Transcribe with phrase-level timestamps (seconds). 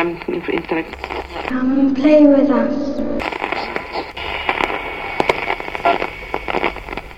[0.00, 0.94] um, intellect.
[1.46, 3.00] Come and play with us.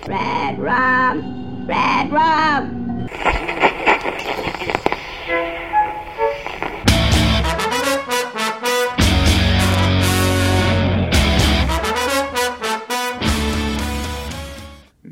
[0.07, 1.65] Red rum!
[1.65, 2.82] Red rum!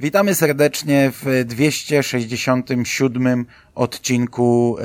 [0.01, 3.45] Witamy serdecznie w 267
[3.75, 4.83] odcinku e,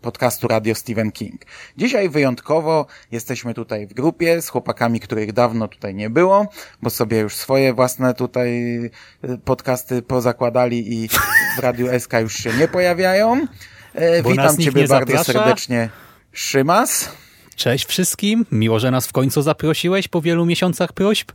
[0.00, 1.40] podcastu Radio Stephen King.
[1.76, 6.48] Dzisiaj wyjątkowo jesteśmy tutaj w grupie z chłopakami, których dawno tutaj nie było,
[6.82, 8.76] bo sobie już swoje własne tutaj
[9.22, 11.08] e, podcasty pozakładali i
[11.56, 13.46] w Radiu SK już się nie pojawiają.
[13.94, 15.32] E, Bo Witam Ciebie bardzo zaprasza.
[15.32, 15.88] serdecznie,
[16.32, 17.08] Szymas.
[17.56, 21.32] Cześć wszystkim, miło, że nas w końcu zaprosiłeś po wielu miesiącach próśb.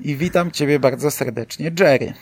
[0.00, 2.12] I witam Ciebie bardzo serdecznie, Jerry.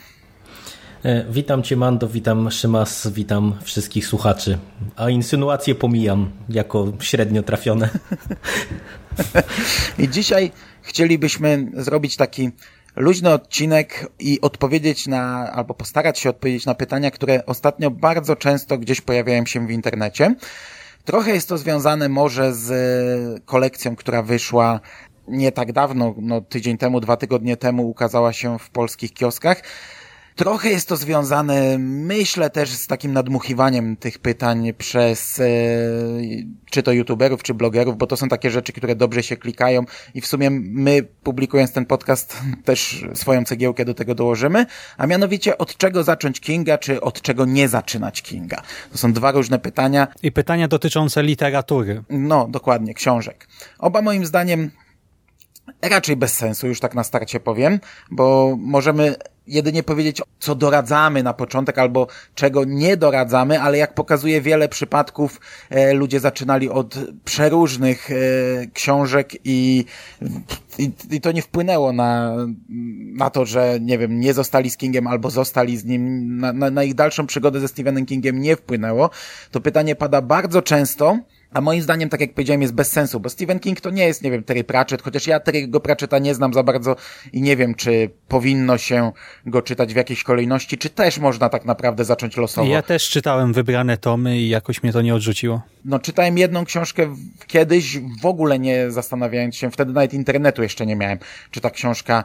[1.03, 4.57] E, Witam Cię Mando, witam Szymas, witam wszystkich słuchaczy.
[4.95, 7.89] A insynuacje pomijam jako średnio trafione.
[9.99, 12.51] I dzisiaj chcielibyśmy zrobić taki
[12.95, 18.77] luźny odcinek i odpowiedzieć na, albo postarać się odpowiedzieć na pytania, które ostatnio bardzo często
[18.77, 20.35] gdzieś pojawiają się w internecie.
[21.05, 24.79] Trochę jest to związane może z kolekcją, która wyszła
[25.27, 29.61] nie tak dawno, no tydzień temu, dwa tygodnie temu ukazała się w polskich kioskach.
[30.37, 35.43] Trochę jest to związane, myślę, też z takim nadmuchiwaniem tych pytań przez e,
[36.71, 40.21] czy to youtuberów, czy blogerów, bo to są takie rzeczy, które dobrze się klikają i
[40.21, 44.65] w sumie my, publikując ten podcast, też swoją cegiełkę do tego dołożymy,
[44.97, 48.61] a mianowicie od czego zacząć Kinga, czy od czego nie zaczynać Kinga.
[48.91, 50.07] To są dwa różne pytania.
[50.23, 52.03] I pytania dotyczące literatury.
[52.09, 53.47] No, dokładnie, książek.
[53.79, 54.71] Oba moim zdaniem
[55.81, 57.79] raczej bez sensu, już tak na starcie powiem,
[58.11, 59.15] bo możemy
[59.47, 65.41] jedynie powiedzieć, co doradzamy na początek albo czego nie doradzamy, ale jak pokazuje wiele przypadków,
[65.69, 68.15] e, ludzie zaczynali od przeróżnych e,
[68.73, 69.85] książek i,
[70.77, 72.35] i, i to nie wpłynęło na,
[73.13, 76.69] na to, że nie wiem, nie zostali z Kingiem albo zostali z nim, na, na,
[76.69, 79.09] na ich dalszą przygodę ze Stephenem Kingiem nie wpłynęło.
[79.51, 81.17] To pytanie pada bardzo często,
[81.57, 84.23] a moim zdaniem, tak jak powiedziałem, jest bez sensu, bo Stephen King to nie jest,
[84.23, 86.95] nie wiem, Terry Pratchett, chociaż ja Terry'ego Pratchetta nie znam za bardzo
[87.33, 89.11] i nie wiem, czy powinno się
[89.45, 92.67] go czytać w jakiejś kolejności, czy też można tak naprawdę zacząć losowo.
[92.67, 95.61] Ja też czytałem wybrane tomy i jakoś mnie to nie odrzuciło.
[95.85, 97.15] No, czytałem jedną książkę
[97.47, 101.17] kiedyś, w ogóle nie zastanawiając się, wtedy nawet internetu jeszcze nie miałem,
[101.51, 102.23] czy ta książka,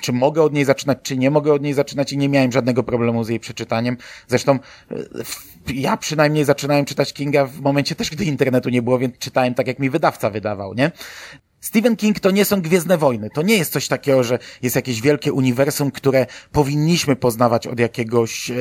[0.00, 2.82] czy mogę od niej zaczynać, czy nie mogę od niej zaczynać i nie miałem żadnego
[2.82, 3.96] problemu z jej przeczytaniem.
[4.28, 4.58] Zresztą
[4.90, 4.96] e,
[5.74, 9.66] ja przynajmniej zaczynałem czytać Kinga w momencie też, gdy internetu nie było, więc czytałem tak,
[9.66, 10.90] jak mi wydawca wydawał, nie?
[11.62, 13.30] Stephen King to nie są Gwiezdne Wojny.
[13.30, 18.50] To nie jest coś takiego, że jest jakieś wielkie uniwersum, które powinniśmy poznawać od jakiegoś,
[18.50, 18.54] e,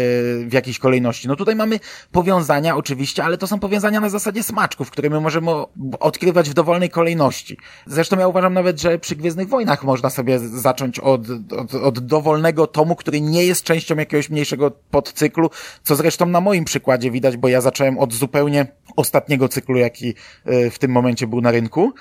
[0.45, 1.27] w jakiejś kolejności.
[1.27, 1.79] No tutaj mamy
[2.11, 5.51] powiązania oczywiście, ale to są powiązania na zasadzie smaczków, które my możemy
[5.99, 7.57] odkrywać w dowolnej kolejności.
[7.85, 11.21] Zresztą ja uważam nawet, że przy Gwiezdnych Wojnach można sobie zacząć od,
[11.57, 15.49] od, od dowolnego tomu, który nie jest częścią jakiegoś mniejszego podcyklu,
[15.83, 20.13] co zresztą na moim przykładzie widać, bo ja zacząłem od zupełnie ostatniego cyklu, jaki
[20.45, 21.93] e, w tym momencie był na rynku.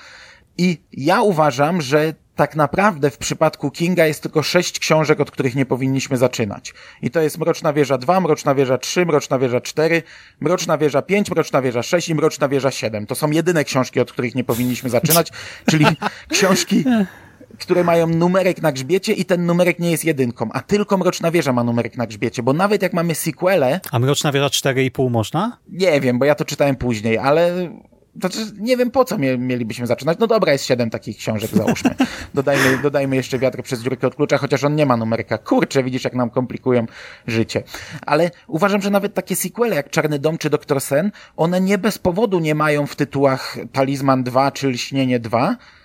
[0.61, 5.55] I ja uważam, że tak naprawdę w przypadku Kinga jest tylko sześć książek, od których
[5.55, 6.73] nie powinniśmy zaczynać.
[7.01, 10.03] I to jest Mroczna Wieża 2, Mroczna Wieża 3, Mroczna Wieża 4,
[10.39, 13.07] Mroczna Wieża 5, Mroczna Wieża 6 i Mroczna Wieża 7.
[13.07, 15.31] To są jedyne książki, od których nie powinniśmy zaczynać,
[15.65, 15.85] czyli
[16.33, 16.83] książki,
[17.59, 21.53] które mają numerek na grzbiecie i ten numerek nie jest jedynką, a tylko Mroczna Wieża
[21.53, 25.57] ma numerek na grzbiecie, bo nawet jak mamy sequele, A Mroczna Wieża 4,5 można?
[25.69, 27.69] nie wiem, bo ja to czytałem później, ale
[28.19, 30.17] znaczy, nie wiem po co mie- mielibyśmy zaczynać.
[30.19, 31.95] No dobra, jest siedem takich książek, załóżmy.
[32.33, 35.37] Dodajmy, dodajmy jeszcze wiatr przez dziurkę od klucza, chociaż on nie ma numerka.
[35.37, 36.85] Kurczę, widzisz jak nam komplikują
[37.27, 37.63] życie.
[38.05, 41.97] Ale uważam, że nawet takie sequele jak Czarny Dom czy Doktor Sen, one nie bez
[41.97, 45.80] powodu nie mają w tytułach Talizman 2 czy Lśnienie 2, Yy,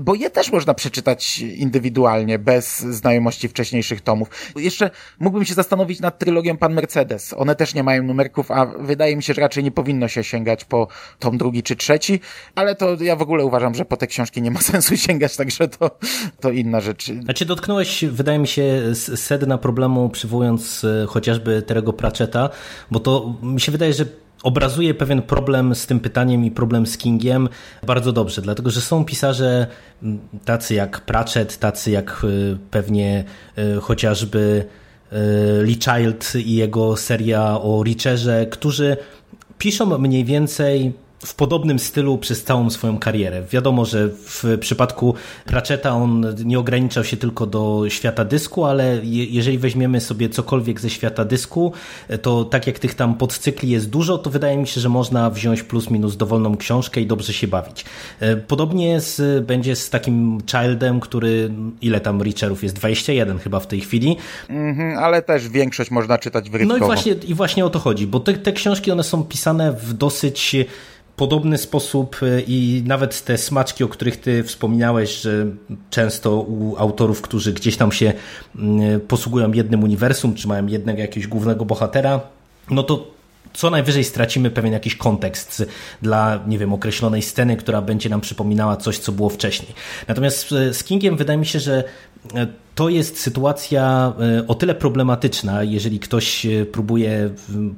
[0.00, 4.28] bo je też można przeczytać indywidualnie, bez znajomości wcześniejszych tomów.
[4.56, 7.34] Jeszcze mógłbym się zastanowić nad trylogią Pan Mercedes.
[7.36, 10.64] One też nie mają numerków, a wydaje mi się, że raczej nie powinno się sięgać
[10.64, 12.20] po tom drugi czy trzeci,
[12.54, 15.68] ale to ja w ogóle uważam, że po te książki nie ma sensu sięgać, także
[15.68, 15.98] to,
[16.40, 17.12] to inna rzecz.
[17.24, 22.50] Znaczy dotknąłeś, wydaje mi się, sedna problemu, przywołując e, chociażby Terego Pratchetta,
[22.90, 24.06] bo to mi się wydaje, że
[24.42, 27.48] obrazuje pewien problem z tym pytaniem i problem z Kingiem
[27.86, 29.66] bardzo dobrze, dlatego że są pisarze
[30.44, 33.24] tacy jak Pratchett, tacy jak e, pewnie
[33.56, 34.64] e, chociażby
[35.12, 35.16] e,
[35.62, 38.96] Lee Child i jego seria o Richerze, którzy
[39.58, 40.92] piszą mniej więcej
[41.26, 43.42] w podobnym stylu przez całą swoją karierę.
[43.50, 45.14] Wiadomo, że w przypadku
[45.44, 50.90] Pratchetta on nie ograniczał się tylko do świata dysku, ale jeżeli weźmiemy sobie cokolwiek ze
[50.90, 51.72] świata dysku,
[52.22, 55.62] to tak jak tych tam podcykli jest dużo, to wydaje mi się, że można wziąć
[55.62, 57.84] plus minus dowolną książkę i dobrze się bawić.
[58.20, 61.50] E, podobnie z, będzie z takim Childem, który,
[61.82, 62.76] ile tam Richerów jest?
[62.76, 64.16] 21 chyba w tej chwili.
[64.48, 66.78] Mhm, ale też większość można czytać wyrywkowo.
[66.78, 69.72] No i właśnie, i właśnie o to chodzi, bo te, te książki one są pisane
[69.72, 70.56] w dosyć
[71.20, 75.46] podobny sposób y, i nawet te smaczki, o których ty wspominałeś, że
[75.90, 78.12] często u autorów, którzy gdzieś tam się
[78.96, 82.20] y, posługują jednym uniwersum, czy mają jednego jakiegoś głównego bohatera,
[82.70, 83.06] no to
[83.52, 85.64] co najwyżej stracimy pewien jakiś kontekst
[86.02, 89.74] dla, nie wiem, określonej sceny, która będzie nam przypominała coś, co było wcześniej.
[90.08, 91.84] Natomiast y, z Kingiem wydaje mi się, że
[92.80, 97.30] to jest sytuacja e, o tyle problematyczna, jeżeli ktoś e, próbuje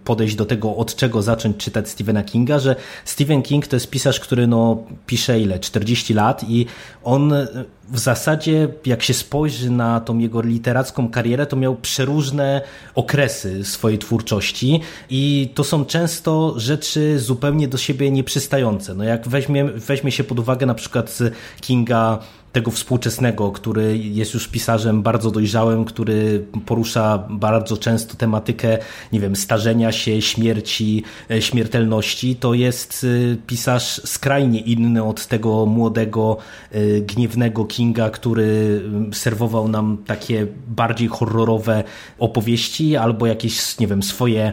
[0.04, 4.20] podejść do tego, od czego zacząć czytać Stephena Kinga, że Stephen King to jest pisarz,
[4.20, 5.58] który no, pisze ile?
[5.58, 6.66] 40 lat i
[7.04, 7.46] on e,
[7.88, 12.60] w zasadzie, jak się spojrzy na tą jego literacką karierę, to miał przeróżne
[12.94, 14.80] okresy swojej twórczości
[15.10, 18.94] i to są często rzeczy zupełnie do siebie nieprzystające.
[18.94, 21.18] No jak weźmie, weźmie się pod uwagę na przykład
[21.60, 22.18] Kinga
[22.52, 28.78] tego współczesnego, który jest już pisarzem bardzo dojrzałym, który porusza bardzo często tematykę,
[29.12, 35.66] nie wiem, starzenia się, śmierci, e, śmiertelności, to jest e, pisarz skrajnie inny od tego
[35.66, 36.36] młodego,
[36.70, 38.80] e, gniewnego Kinga, który
[39.12, 41.84] serwował nam takie bardziej horrorowe
[42.18, 44.52] opowieści albo jakieś, nie wiem, swoje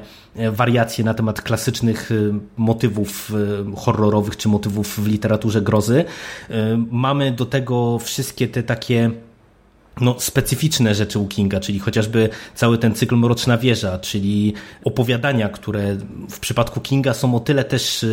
[0.51, 2.09] wariacje na temat klasycznych
[2.57, 3.31] motywów
[3.75, 6.05] horrorowych czy motywów w literaturze grozy.
[6.91, 9.11] Mamy do tego wszystkie te takie
[10.01, 14.53] no, specyficzne rzeczy u Kinga, czyli chociażby cały ten cykl Mroczna Wieża, czyli
[14.83, 15.97] opowiadania, które
[16.29, 18.05] w przypadku Kinga są o tyle też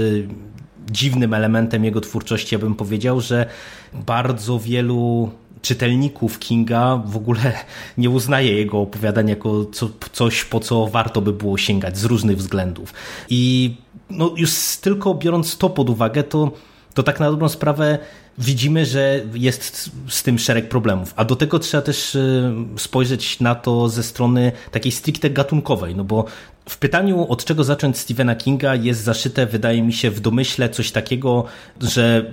[0.90, 3.46] dziwnym elementem jego twórczości, ja bym powiedział, że
[3.94, 5.31] bardzo wielu
[5.62, 7.53] czytelników Kinga w ogóle
[7.99, 12.37] nie uznaje jego opowiadań jako co, coś, po co warto by było sięgać z różnych
[12.37, 12.94] względów.
[13.29, 13.75] I
[14.11, 16.53] no, już tylko biorąc to pod uwagę, to,
[16.94, 17.99] to tak na dobrą sprawę
[18.38, 21.12] widzimy, że jest z tym szereg problemów.
[21.17, 26.05] A do tego trzeba też y, spojrzeć na to ze strony takiej stricte gatunkowej, no
[26.05, 26.25] bo
[26.69, 30.91] w pytaniu, od czego zacząć Stephena Kinga, jest zaszyte, wydaje mi się, w domyśle coś
[30.93, 31.44] takiego,
[31.81, 32.32] że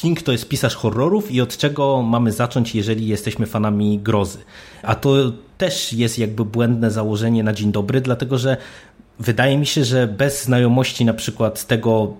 [0.00, 4.38] King to jest pisarz horrorów i od czego mamy zacząć, jeżeli jesteśmy fanami grozy.
[4.82, 8.56] A to też jest jakby błędne założenie na dzień dobry, dlatego że
[9.18, 12.14] wydaje mi się, że bez znajomości na przykład tego,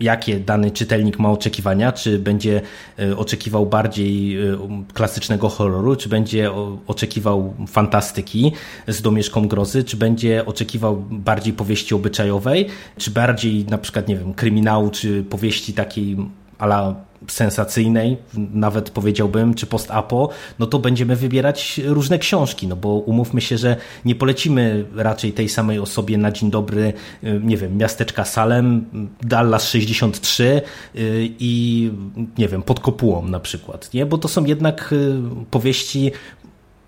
[0.00, 2.60] jakie dany czytelnik ma oczekiwania, czy będzie
[2.98, 4.58] e, oczekiwał bardziej e,
[4.94, 6.50] klasycznego horroru, czy będzie
[6.86, 8.52] oczekiwał fantastyki
[8.88, 12.66] z domieszką grozy, czy będzie oczekiwał bardziej powieści obyczajowej,
[12.98, 16.16] czy bardziej na przykład, nie wiem, kryminału, czy powieści takiej
[16.58, 20.28] ala sensacyjnej, nawet powiedziałbym, czy post-apo,
[20.58, 25.48] no to będziemy wybierać różne książki, no bo umówmy się, że nie polecimy raczej tej
[25.48, 26.92] samej osobie na dzień dobry,
[27.24, 28.86] y, nie wiem, miasteczka Salem,
[29.22, 31.90] Dallas 63 y, i
[32.38, 34.06] nie wiem, pod kopułą na przykład, nie?
[34.06, 35.20] Bo to są jednak y,
[35.50, 36.12] powieści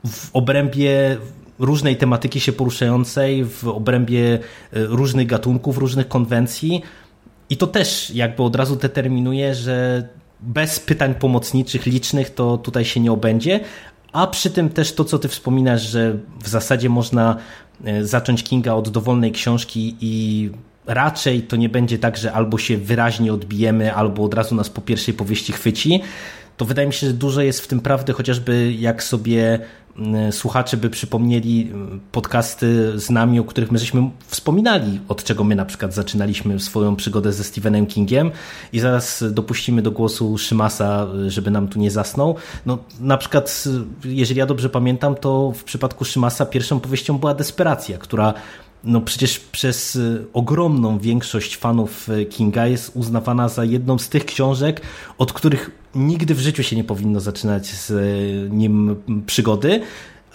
[0.07, 1.17] w obrębie
[1.59, 4.39] różnej tematyki się poruszającej, w obrębie
[4.73, 6.83] różnych gatunków, różnych konwencji,
[7.51, 10.09] i to też jakby od razu determinuje, że
[10.43, 13.61] bez pytań pomocniczych licznych to tutaj się nie obędzie,
[14.13, 17.37] a przy tym też to, co ty wspominasz, że w zasadzie można
[17.85, 20.51] e, zacząć Kinga od dowolnej książki i
[20.87, 24.81] raczej to nie będzie tak, że albo się wyraźnie odbijemy, albo od razu nas po
[24.81, 26.03] pierwszej powieści chwyci,
[26.61, 29.59] to wydaje mi się, że dużo jest w tym prawdy, chociażby jak sobie
[29.97, 35.45] mm, słuchacze by przypomnieli mm, podcasty z nami, o których my żeśmy wspominali, od czego
[35.45, 38.31] my na przykład zaczynaliśmy swoją przygodę ze Stephenem Kingiem
[38.73, 42.37] i zaraz dopuścimy do głosu Szymasa, żeby nam tu nie zasnął.
[42.67, 43.65] No, na przykład,
[44.05, 48.35] jeżeli ja dobrze pamiętam, to w przypadku Szymasa pierwszą powieścią była Desperacja, która
[48.85, 49.99] no przecież przez
[50.33, 54.81] ogromną większość fanów Kinga jest uznawana za jedną z tych książek,
[55.19, 57.93] od których nigdy w życiu się nie powinno zaczynać z
[58.53, 58.97] nim
[59.27, 59.81] przygody.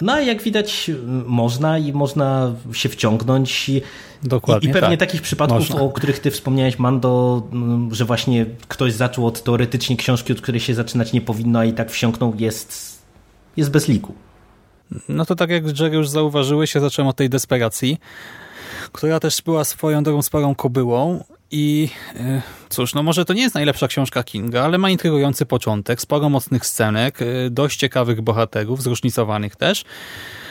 [0.01, 0.91] No a jak widać
[1.25, 3.71] można i można się wciągnąć.
[4.23, 5.09] Dokładnie, I, i pewnie tak.
[5.09, 5.81] takich przypadków, można.
[5.81, 7.43] o których ty wspomniałeś Mando,
[7.91, 11.73] że właśnie ktoś zaczął od teoretycznie książki, od której się zaczynać nie powinno, a i
[11.73, 12.99] tak wsiąknął, jest,
[13.57, 14.13] jest bez liku.
[15.09, 17.99] No to tak jak Jerry już zauważyłeś, ja zacząłem od tej desperacji,
[18.91, 23.55] która też była swoją drogą sporą kobyłą i e, cóż, no może to nie jest
[23.55, 29.55] najlepsza książka Kinga, ale ma intrygujący początek, sporo mocnych scenek, e, dość ciekawych bohaterów, zróżnicowanych
[29.55, 29.85] też.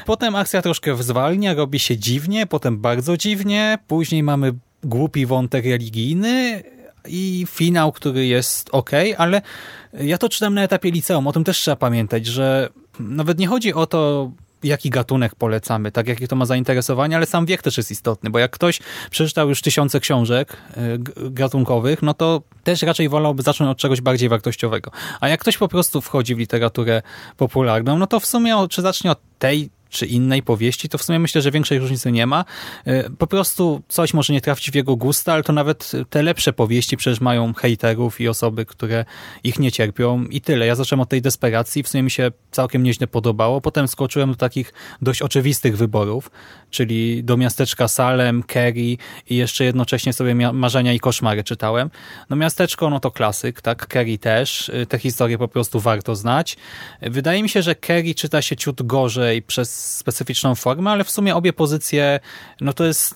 [0.06, 4.52] Potem akcja troszkę zwalnia, robi się dziwnie, potem bardzo dziwnie, później mamy
[4.84, 6.62] głupi wątek religijny,
[7.08, 9.42] i finał, który jest ok, ale
[9.92, 12.68] ja to czytam na etapie liceum, o tym też trzeba pamiętać, że
[13.00, 14.30] nawet nie chodzi o to,
[14.64, 18.38] jaki gatunek polecamy, tak jakie to ma zainteresowanie, ale sam wiek też jest istotny, bo
[18.38, 23.78] jak ktoś przeczytał już tysiące książek y, gatunkowych, no to też raczej wolałby zacząć od
[23.78, 24.90] czegoś bardziej wartościowego.
[25.20, 27.02] A jak ktoś po prostu wchodzi w literaturę
[27.36, 31.18] popularną, no to w sumie czy zacznie od tej czy innej powieści, to w sumie
[31.18, 32.44] myślę, że większej różnicy nie ma.
[32.84, 36.52] E, po prostu coś może nie trafić w jego gusta, ale to nawet te lepsze
[36.52, 39.04] powieści przecież mają hejterów i osoby, które
[39.44, 40.66] ich nie cierpią i tyle.
[40.66, 43.60] Ja zacząłem od tej desperacji, w sumie mi się całkiem nieźle podobało.
[43.60, 44.72] Potem skoczyłem do takich
[45.02, 46.30] dość oczywistych wyborów,
[46.70, 48.96] czyli do miasteczka Salem, Kerry
[49.30, 51.90] i jeszcze jednocześnie sobie Marzenia i Koszmary czytałem.
[52.30, 53.86] No miasteczko, no to klasyk, tak?
[53.86, 54.68] Kerry też.
[54.68, 56.56] E, te historie po prostu warto znać.
[57.02, 61.34] Wydaje mi się, że Kerry czyta się ciut gorzej przez specyficzną formę, ale w sumie
[61.34, 62.20] obie pozycje,
[62.60, 63.14] no to jest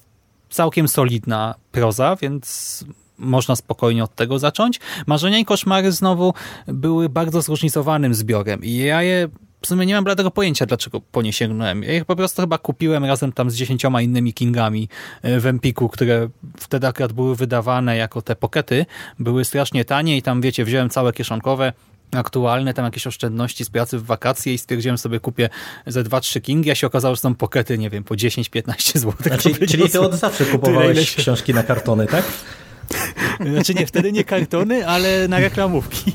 [0.50, 2.84] całkiem solidna proza, więc
[3.18, 4.80] można spokojnie od tego zacząć.
[5.06, 6.34] Marzenia i koszmary znowu
[6.66, 9.28] były bardzo zróżnicowanym zbiorem i ja je
[9.60, 11.82] w sumie nie mam bladego pojęcia, dlaczego po nie sięgnąłem.
[11.82, 14.88] Ja ich po prostu chyba kupiłem razem tam z dziesięcioma innymi Kingami
[15.22, 18.86] e, w Empiku, które wtedy akurat były wydawane jako te pokety.
[19.18, 21.72] Były strasznie tanie i tam, wiecie, wziąłem całe kieszonkowe,
[22.12, 25.48] aktualne, tam jakieś oszczędności z pracy w wakacje i stwierdziłem sobie kupię
[25.86, 29.12] ze 2-3 kingi, a się okazało, że są pokety, nie wiem, po 10-15 zł.
[29.20, 32.24] Znaczy, czyli ty od zawsze kupowałeś książki na kartony, tak?
[33.52, 36.12] Znaczy nie, wtedy nie kartony, ale na reklamówki.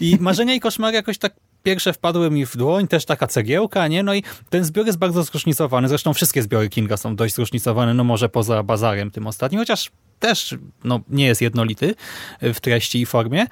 [0.00, 4.02] I marzenia i koszmary jakoś tak pierwsze wpadły mi w dłoń, też taka cegiełka, nie?
[4.02, 5.88] No i ten zbiór jest bardzo zróżnicowany.
[5.88, 9.90] Zresztą wszystkie zbiory Kinga są dość zróżnicowane, no może poza bazarem tym ostatnim, chociaż
[10.26, 10.54] też
[10.84, 11.94] no, nie jest jednolity
[12.42, 13.46] w treści i formie.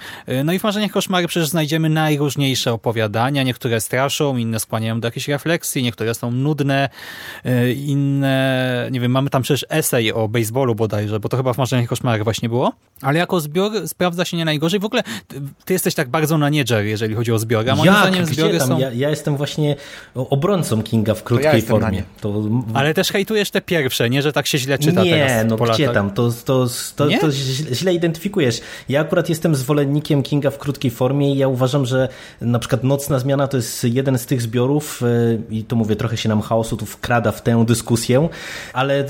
[0.45, 3.43] No i w Marzeniach Koszmary przecież znajdziemy najróżniejsze opowiadania.
[3.43, 6.88] Niektóre straszą, inne skłaniają do jakiejś refleksji, niektóre są nudne,
[7.76, 11.88] inne, nie wiem, mamy tam przecież esej o baseballu bodajże, bo to chyba w Marzeniach
[11.88, 12.73] Koszmarach właśnie było.
[13.02, 14.81] Ale jako zbiór sprawdza się nie najgorzej.
[14.81, 15.02] W ogóle
[15.64, 17.71] ty jesteś tak bardzo na niedżer, jeżeli chodzi o zbiory.
[17.71, 18.00] A moim Jak?
[18.00, 18.79] zdaniem zbiory są...
[18.79, 19.76] Ja, ja, jestem właśnie
[20.14, 22.02] obrońcą Kinga w krótkiej ja formie.
[22.21, 22.43] To...
[22.75, 24.23] Ale też hejtujesz te pierwsze, nie?
[24.23, 26.11] Że tak się źle czyta nie, teraz Nie, no gdzie tam?
[26.11, 26.62] To, to
[26.97, 27.31] to, to, to
[27.73, 28.61] źle identyfikujesz.
[28.88, 32.09] Ja akurat jestem zwolennikiem Kinga w krótkiej formie i ja uważam, że
[32.40, 36.16] na przykład Nocna Zmiana to jest jeden z tych zbiorów e, i to mówię, trochę
[36.16, 38.28] się nam chaosu tu wkrada w tę dyskusję,
[38.73, 39.07] ale e,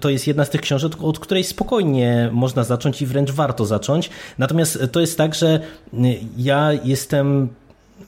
[0.00, 4.10] to jest jedna z tych książek, od której spokojnie można zacząć i wręcz warto zacząć.
[4.38, 5.60] Natomiast to jest tak, że
[6.36, 7.48] ja jestem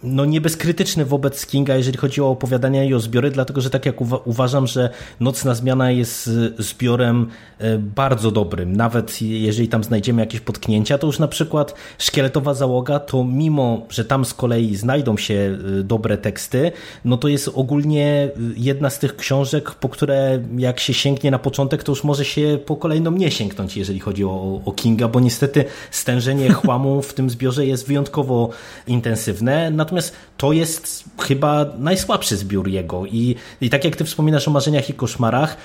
[0.02, 3.86] no nie bezkrytyczny wobec Kinga, jeżeli chodzi o opowiadania i o zbiory, dlatego że tak
[3.86, 8.76] jak uwa uważam, że Nocna Zmiana jest zbiorem e, bardzo dobrym.
[8.76, 14.04] Nawet jeżeli tam znajdziemy jakieś potknięcia, to już na przykład Szkieletowa Załoga, to mimo, że
[14.04, 16.72] tam z kolei znajdą się e, dobre teksty,
[17.04, 21.82] no to jest ogólnie jedna z tych książek, po które jak się sięgnie na początek,
[21.82, 25.64] to już może się po kolejną nie sięgnąć, jeżeli chodzi o, o Kinga, bo niestety
[25.90, 28.50] stężenie chłamu w tym zbiorze jest wyjątkowo
[28.86, 29.70] intensywne.
[29.86, 33.06] Natomiast to jest chyba najsłabszy zbiór jego.
[33.06, 35.56] I, i tak jak ty wspominasz o marzeniach i koszmarach,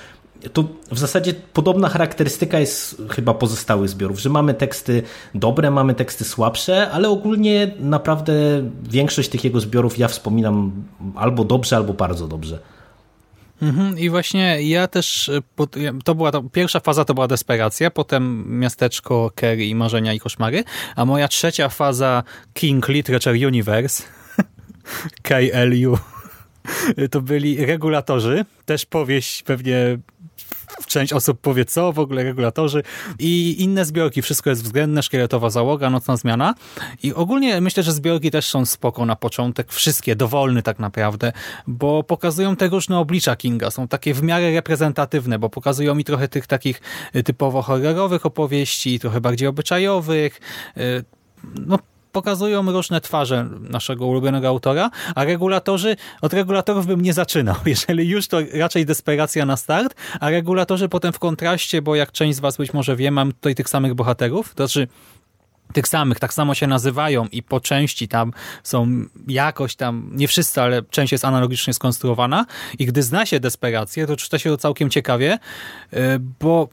[0.54, 5.04] to w zasadzie podobna charakterystyka jest chyba pozostałych zbiorów, że mamy teksty
[5.36, 8.34] dobre, mamy teksty słabsze, ale ogólnie naprawdę
[8.84, 10.72] większość tych jego zbiorów ja wspominam
[11.16, 12.60] albo dobrze, albo bardzo dobrze.
[13.62, 15.32] Mhm, I właśnie ja też,
[16.04, 20.64] to była pierwsza faza to była desperacja, potem miasteczko Kerry i marzenia i koszmary,
[20.96, 24.04] a moja trzecia faza King Literature Universe
[25.28, 25.98] KLU.
[27.12, 29.98] To byli regulatorzy, też powieść pewnie
[30.88, 32.84] część osób powie co, w ogóle regulatorzy.
[33.20, 36.56] I inne zbiorki, wszystko jest względne, szkieletowa załoga, nocna zmiana.
[37.04, 41.32] I ogólnie myślę, że zbiorki też są spoko na początek, wszystkie, dowolny tak naprawdę,
[41.68, 46.28] bo pokazują te różne oblicza Kinga, są takie w miarę reprezentatywne, bo pokazują mi trochę
[46.28, 46.82] tych takich
[47.26, 50.40] typowo horrorowych opowieści, trochę bardziej obyczajowych,
[50.78, 51.04] y,
[51.56, 51.80] no
[52.12, 57.56] pokazują różne twarze naszego ulubionego autora, a regulatorzy, od regulatorów bym nie zaczynał.
[57.66, 62.38] Jeżeli już, to raczej desperacja na start, a regulatorzy potem w kontraście, bo jak część
[62.38, 64.88] z was być może wie, mam tutaj tych samych bohaterów, to znaczy
[65.74, 70.62] tych samych, tak samo się nazywają i po części tam są jakoś tam, nie wszyscy,
[70.62, 72.46] ale część jest analogicznie skonstruowana
[72.80, 75.40] i gdy zna się desperację, to czyta się to całkiem ciekawie,
[75.94, 75.98] y,
[76.40, 76.70] bo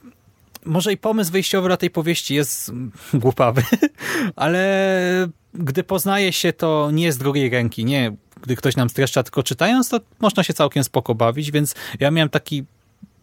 [0.65, 2.71] może i pomysł wyjściowy dla tej powieści jest
[3.13, 3.63] głupawy,
[4.35, 8.11] ale gdy poznaje się to nie z drugiej ręki, nie
[8.41, 12.29] gdy ktoś nam streszcza, tylko czytając, to można się całkiem spoko bawić, więc ja miałem
[12.29, 12.65] taki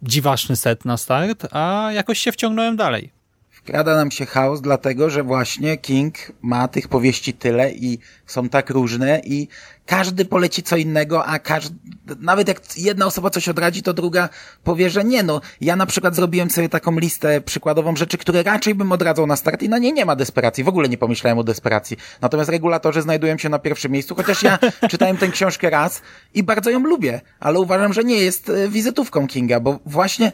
[0.02, 3.10] dziwaczny set na start, a jakoś się wciągnąłem dalej.
[3.50, 8.70] Wkrada nam się chaos, dlatego że właśnie King ma tych powieści tyle i są tak
[8.70, 9.48] różne i
[9.86, 11.76] każdy poleci co innego, a każdy,
[12.20, 14.28] nawet jak jedna osoba coś odradzi, to druga
[14.64, 18.74] powie, że nie, no, ja na przykład zrobiłem sobie taką listę przykładową rzeczy, które raczej
[18.74, 21.44] bym odradzał na start i na nie nie ma desperacji, w ogóle nie pomyślałem o
[21.44, 21.96] desperacji.
[22.20, 24.58] Natomiast regulatorzy znajdują się na pierwszym miejscu, chociaż ja
[24.90, 26.02] czytałem tę książkę raz
[26.34, 30.32] i bardzo ją lubię, ale uważam, że nie jest e, wizytówką Kinga, bo właśnie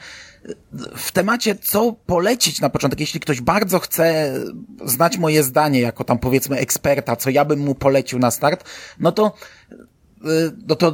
[0.96, 4.34] w temacie, co polecić na początek, jeśli ktoś bardzo chce
[4.84, 8.64] znać moje zdanie, jako tam powiedzmy eksperta, co ja bym mu polecił na start,
[9.00, 9.32] no to
[10.68, 10.92] no to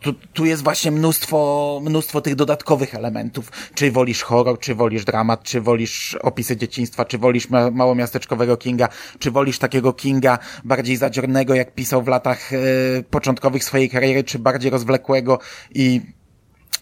[0.00, 3.52] tu, tu jest właśnie mnóstwo, mnóstwo tych dodatkowych elementów.
[3.74, 8.88] Czy wolisz horror, czy wolisz dramat, czy wolisz opisy dzieciństwa, czy wolisz ma małomiasteczkowego Kinga,
[9.18, 14.38] czy wolisz takiego Kinga bardziej zadziornego, jak pisał w latach y, początkowych swojej kariery, czy
[14.38, 15.38] bardziej rozwlekłego
[15.74, 16.00] i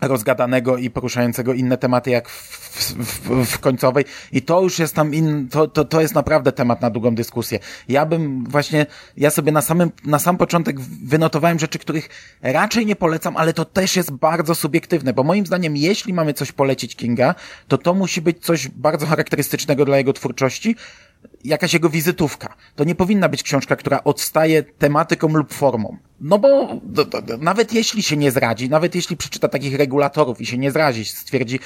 [0.01, 5.15] rozgadanego i poruszającego inne tematy jak w, w, w, końcowej i to już jest tam
[5.15, 7.59] in, to, to, to jest naprawdę temat na długą dyskusję.
[7.89, 8.87] Ja bym właśnie,
[9.17, 12.09] ja sobie na samym, na sam początek wynotowałem rzeczy, których
[12.43, 16.53] raczej nie polecam, ale to też jest bardzo subiektywne, bo moim zdaniem jeśli mamy coś
[16.53, 17.35] polecić Kinga,
[17.69, 20.77] to to musi być coś bardzo charakterystycznego dla jego twórczości,
[21.45, 22.57] jakaś jego wizytówka.
[22.77, 25.97] To nie powinna być książka, która odstaje tematyką lub formą.
[26.21, 30.41] No bo do, do, do, nawet jeśli się nie zradzi, nawet jeśli przeczyta takich regulatorów
[30.41, 31.59] i się nie zradzi, stwierdzi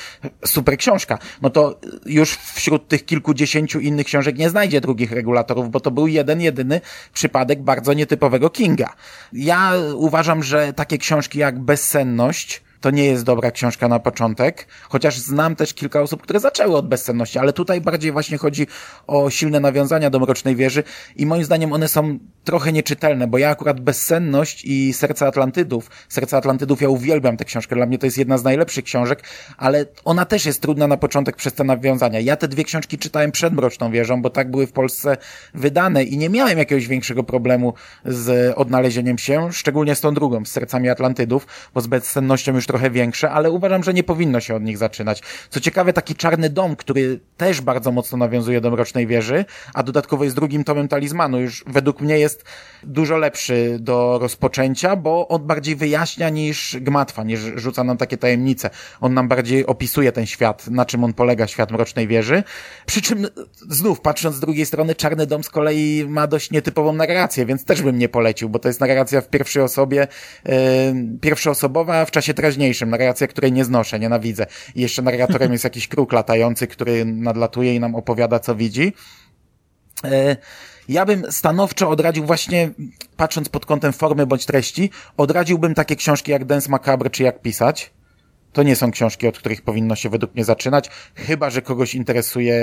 [0.45, 5.81] super książka, no to już wśród tych kilkudziesięciu innych książek nie znajdzie drugich regulatorów, bo
[5.81, 6.81] to był jeden, jedyny
[7.13, 8.93] przypadek bardzo nietypowego Kinga.
[9.33, 15.19] Ja uważam, że takie książki jak Bezsenność, to nie jest dobra książka na początek, chociaż
[15.19, 18.67] znam też kilka osób, które zaczęły od bezsenności, ale tutaj bardziej właśnie chodzi
[19.07, 20.83] o silne nawiązania do Mrocznej Wieży
[21.17, 26.37] i moim zdaniem one są trochę nieczytelne, bo ja akurat Bezsenność i Serce Atlantydów, Serce
[26.37, 29.23] Atlantydów ja uwielbiam tę książkę, dla mnie to jest jedna z najlepszych książek,
[29.57, 32.21] ale ona też jest trudna na początek przez te nawiązania.
[32.21, 35.17] Ja te dwie książki czytałem przed Mroczną Wieżą, bo tak były w Polsce
[35.55, 40.49] wydane i nie miałem jakiegoś większego problemu z odnalezieniem się, szczególnie z tą drugą, z
[40.49, 44.63] Sercami Atlantydów, bo z Bezsennością już trochę większe, ale uważam, że nie powinno się od
[44.63, 45.23] nich zaczynać.
[45.51, 49.45] Co ciekawe, taki Czarny Dom, który też bardzo mocno nawiązuje do Mrocznej Wieży,
[49.75, 52.45] a dodatkowo jest drugim tomem Talizmanu, już według mnie jest
[52.83, 58.71] dużo lepszy do rozpoczęcia, bo on bardziej wyjaśnia niż gmatwa, niż rzuca nam takie tajemnice.
[59.01, 62.43] On nam bardziej opisuje ten świat, na czym on polega, świat Mrocznej Wieży.
[62.87, 63.27] Przy czym
[63.69, 67.83] znów, patrząc z drugiej strony, Czarny Dom z kolei ma dość nietypową narrację, więc też
[67.83, 70.07] bym nie polecił, bo to jest narracja w pierwszej osobie,
[70.45, 70.53] yy,
[71.21, 74.47] pierwszoosobowa w czasie teraźniejszym najważniejszym, narracja, której nie znoszę, nienawidzę.
[74.75, 78.93] I jeszcze narratorem jest jakiś kruk latający, który nadlatuje i nam opowiada, co widzi.
[80.05, 80.37] E,
[80.89, 82.71] ja bym stanowczo odradził właśnie,
[83.17, 87.91] patrząc pod kątem formy bądź treści, odradziłbym takie książki jak Dance Macabre czy Jak pisać
[88.59, 92.59] to nie są książki, od których powinno się według mnie zaczynać, chyba że kogoś interesuje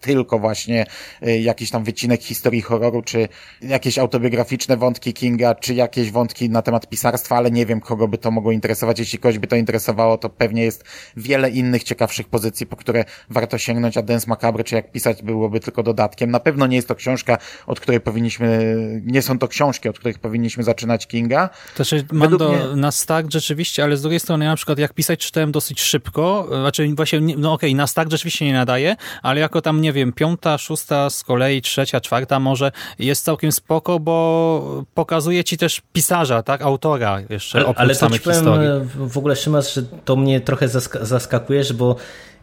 [0.00, 0.86] tylko właśnie
[1.26, 3.28] y, jakiś tam wycinek historii horroru, czy
[3.62, 8.18] jakieś autobiograficzne wątki Kinga, czy jakieś wątki na temat pisarstwa, ale nie wiem, kogo by
[8.18, 8.98] to mogło interesować.
[8.98, 10.84] Jeśli kogoś by to interesowało, to pewnie jest
[11.16, 15.60] wiele innych ciekawszych pozycji, po które warto sięgnąć, a Dance Macabre, czy jak pisać byłoby
[15.60, 16.30] tylko dodatkiem.
[16.30, 20.18] Na pewno nie jest to książka, od której powinniśmy, nie są to książki, od których
[20.18, 21.48] powinniśmy zaczynać Kinga.
[21.76, 22.76] To znaczy, Mando, mnie...
[22.76, 26.88] na start rzeczywiście, ale z drugiej strony na przykład jak pisać czytałem dosyć szybko, znaczy
[26.96, 30.58] właśnie, no okej, okay, na start rzeczywiście nie nadaje, ale jako tam, nie wiem, piąta,
[30.58, 36.62] szósta, z kolei trzecia, czwarta może jest całkiem spoko, bo pokazuje ci też pisarza, tak,
[36.62, 38.68] autora jeszcze, ale, ale samych to historii.
[38.96, 41.96] w ogóle Szymas, że to mnie trochę zask zaskakujesz, bo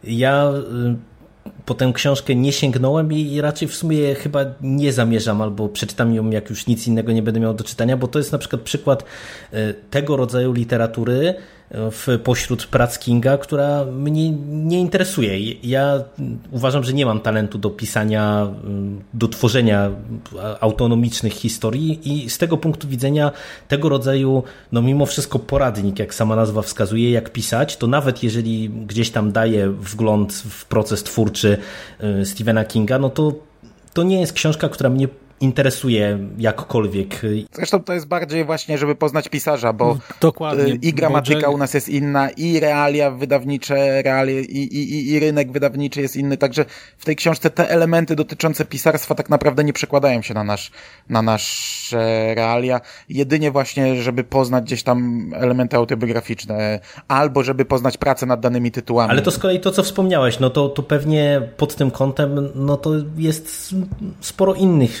[0.04, 5.68] ja y, po tę książkę nie sięgnąłem i raczej w sumie chyba nie zamierzam, albo
[5.68, 8.38] przeczytam ją, jak już nic innego nie będę miał do czytania, bo to jest na
[8.38, 9.04] przykład przykład
[9.54, 11.34] y, tego rodzaju literatury,
[11.70, 15.52] w, pośród prac Kinga, która mnie nie interesuje.
[15.62, 16.04] Ja
[16.50, 18.48] uważam, że nie mam talentu do pisania,
[19.14, 19.90] do tworzenia
[20.60, 23.32] autonomicznych historii i z tego punktu widzenia
[23.68, 28.70] tego rodzaju, no mimo wszystko poradnik, jak sama nazwa wskazuje, jak pisać, to nawet jeżeli
[28.70, 31.58] gdzieś tam daje wgląd w proces twórczy
[32.20, 33.32] y, Stephena Kinga, no to
[33.94, 35.08] to nie jest książka, która mnie
[35.44, 37.20] interesuje jakkolwiek.
[37.52, 41.88] Zresztą to jest bardziej właśnie, żeby poznać pisarza, bo Dokładnie, i gramatyka u nas jest
[41.88, 46.64] inna, i realia wydawnicze, realia, i, i, i rynek wydawniczy jest inny, także
[46.98, 50.70] w tej książce te elementy dotyczące pisarstwa tak naprawdę nie przekładają się na nasz,
[51.08, 58.26] na nasze realia, jedynie właśnie, żeby poznać gdzieś tam elementy autobiograficzne, albo żeby poznać pracę
[58.26, 59.10] nad danymi tytułami.
[59.10, 62.76] Ale to z kolei to, co wspomniałeś, no to, to pewnie pod tym kątem, no
[62.76, 63.74] to jest
[64.20, 65.00] sporo innych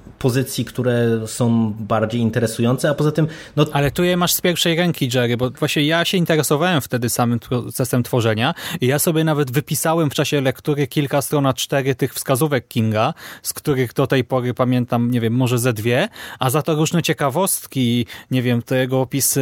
[0.21, 3.27] pozycji, które są bardziej interesujące, a poza tym...
[3.55, 3.65] No...
[3.73, 7.39] Ale tu je masz z pierwszej ręki, Jerry, bo właśnie ja się interesowałem wtedy samym
[7.39, 12.13] procesem tworzenia i ja sobie nawet wypisałem w czasie lektury kilka stron a cztery tych
[12.13, 16.07] wskazówek Kinga, z których do tej pory pamiętam, nie wiem, może ze dwie,
[16.39, 19.41] a za to różne ciekawostki, nie wiem, to jego opisy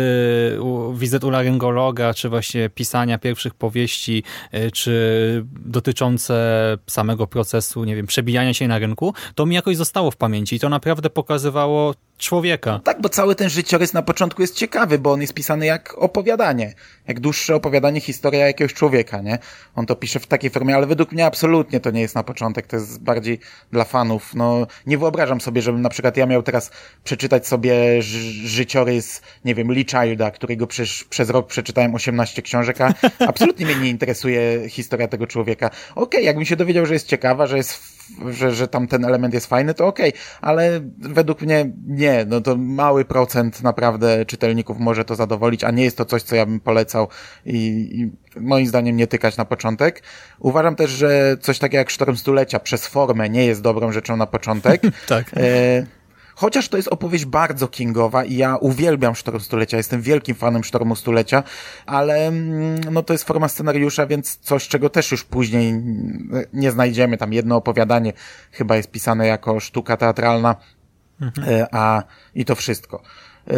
[0.94, 6.34] wizyt u laryngologa, czy właśnie pisania pierwszych powieści, y, czy dotyczące
[6.88, 10.56] samego procesu, nie wiem, przebijania się na rynku, to mi jakoś zostało w pamięci.
[10.56, 12.80] I naprawdę pokazywało człowieka.
[12.84, 16.74] Tak, bo cały ten życiorys na początku jest ciekawy, bo on jest pisany jak opowiadanie,
[17.10, 19.40] jak dłuższe opowiadanie, historia jakiegoś człowieka, nie?
[19.76, 22.68] On to pisze w takiej formie, ale według mnie absolutnie to nie jest na początek,
[22.68, 23.40] to jest bardziej
[23.72, 24.36] dla fanów.
[24.36, 26.72] No, nie wyobrażam sobie, żebym na przykład ja miał teraz
[27.04, 28.02] przeczytać sobie
[28.44, 32.94] życiorys, nie wiem, Lee Childa, którego przez, przez rok przeczytałem 18 książek, a
[33.28, 35.68] absolutnie mnie nie interesuje historia tego człowieka.
[35.68, 39.34] Okej, okay, jakbym się dowiedział, że jest ciekawa, że jest że, że tam ten element
[39.34, 40.22] jest fajny, to okej, okay.
[40.42, 45.84] ale według mnie nie, no to mały procent naprawdę czytelników może to zadowolić, a nie
[45.84, 46.99] jest to coś, co ja bym polecał
[47.46, 50.04] i, i moim zdaniem nie tykać na początek.
[50.40, 54.28] Uważam też, że coś takiego jak Sztorm Stulecia przez formę nie jest dobrą rzeczą na
[54.28, 54.82] początek.
[55.08, 55.32] tak.
[55.34, 56.00] E
[56.40, 60.96] Chociaż to jest opowieść bardzo kingowa i ja uwielbiam Sztorm Stulecia, jestem wielkim fanem Sztormu
[60.96, 61.44] Stulecia,
[61.86, 65.84] ale mm, no to jest forma scenariusza, więc coś, czego też już później
[66.54, 67.18] nie znajdziemy.
[67.18, 68.14] Tam jedno opowiadanie
[68.52, 70.56] chyba jest pisane jako sztuka teatralna,
[71.22, 71.50] mhm.
[71.50, 72.04] E, a
[72.36, 73.02] i to wszystko.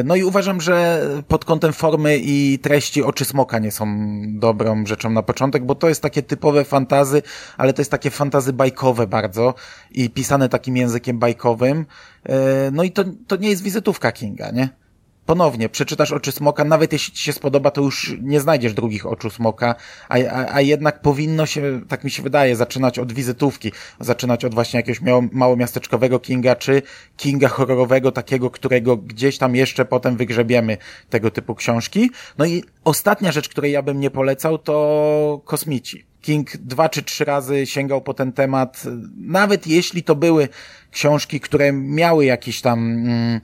[0.03, 3.87] No i uważam, że pod kątem formy i treści oczy smoka nie są
[4.27, 7.21] dobrą rzeczą na początek, bo to jest takie typowe fantazy,
[7.57, 9.53] ale to jest takie fantazy bajkowe bardzo
[9.91, 11.85] i pisane takim językiem bajkowym.
[12.23, 14.80] E, no i to, to nie jest wizytówka Kinga, nie?
[15.25, 19.29] Ponownie przeczytasz Oczy Smoka, nawet jeśli ci się spodoba, to już nie znajdziesz drugich Oczu
[19.29, 19.75] Smoka,
[20.09, 24.53] a, a, a jednak powinno się, tak mi się wydaje, zaczynać od wizytówki, zaczynać od
[24.53, 26.81] właśnie jakiegoś małomiasteczkowego Kinga, czy
[27.17, 30.77] Kinga horrorowego, takiego, którego gdzieś tam jeszcze potem wygrzebiemy
[31.09, 32.11] tego typu książki.
[32.37, 36.05] No i ostatnia rzecz, której ja bym nie polecał, to Kosmici.
[36.21, 38.83] King dwa czy trzy razy sięgał po ten temat,
[39.17, 40.49] nawet jeśli to były
[40.91, 42.79] książki, które miały jakiś tam...
[42.79, 43.41] Mm,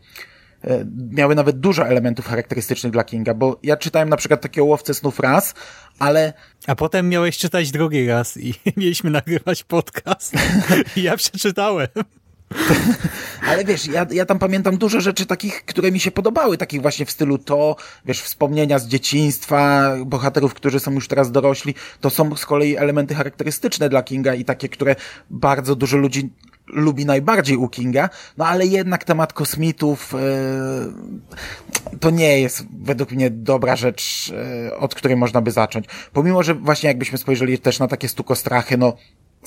[1.12, 5.20] miały nawet dużo elementów charakterystycznych dla Kinga, bo ja czytałem na przykład takie łowce snów
[5.20, 5.54] raz,
[6.00, 6.34] ale...
[6.68, 10.34] A potem miałeś czytać drugi raz i mieliśmy nagrywać podcast
[10.96, 11.88] i ja przeczytałem.
[13.50, 17.06] Ale wiesz, ja, ja tam pamiętam dużo rzeczy takich, które mi się podobały, takich właśnie
[17.06, 22.36] w stylu to, wiesz, wspomnienia z dzieciństwa, bohaterów, którzy są już teraz dorośli, to są
[22.36, 24.96] z kolei elementy charakterystyczne dla Kinga i takie, które
[25.30, 26.30] bardzo dużo ludzi
[26.68, 33.30] lubi najbardziej u Kinga, no ale jednak temat kosmitów yy, to nie jest według mnie
[33.30, 34.34] dobra rzecz,
[34.70, 35.86] yy, od której można by zacząć.
[36.14, 38.98] Pomimo, że właśnie jakbyśmy spojrzeli też na takie stukostrachy, no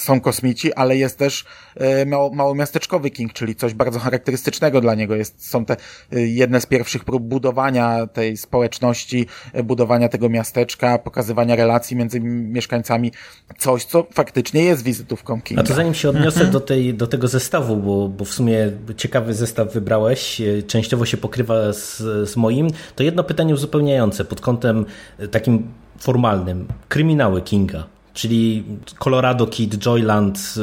[0.01, 1.45] są kosmici, ale jest też
[1.77, 5.15] e, mało, małomiasteczkowy King, czyli coś bardzo charakterystycznego dla niego.
[5.15, 5.77] Jest, są te
[6.13, 12.21] e, jedne z pierwszych prób budowania tej społeczności, e, budowania tego miasteczka, pokazywania relacji między
[12.21, 13.13] mieszkańcami.
[13.59, 15.63] Coś, co faktycznie jest wizytówką Kinga.
[15.63, 16.53] A to zanim się odniosę mhm.
[16.53, 21.73] do, tej, do tego zestawu, bo, bo w sumie ciekawy zestaw wybrałeś, częściowo się pokrywa
[21.73, 21.99] z,
[22.31, 24.87] z moim, to jedno pytanie uzupełniające pod kątem
[25.31, 26.69] takim formalnym.
[26.89, 28.65] Kryminały Kinga czyli
[28.99, 30.55] Colorado Kid, Joyland,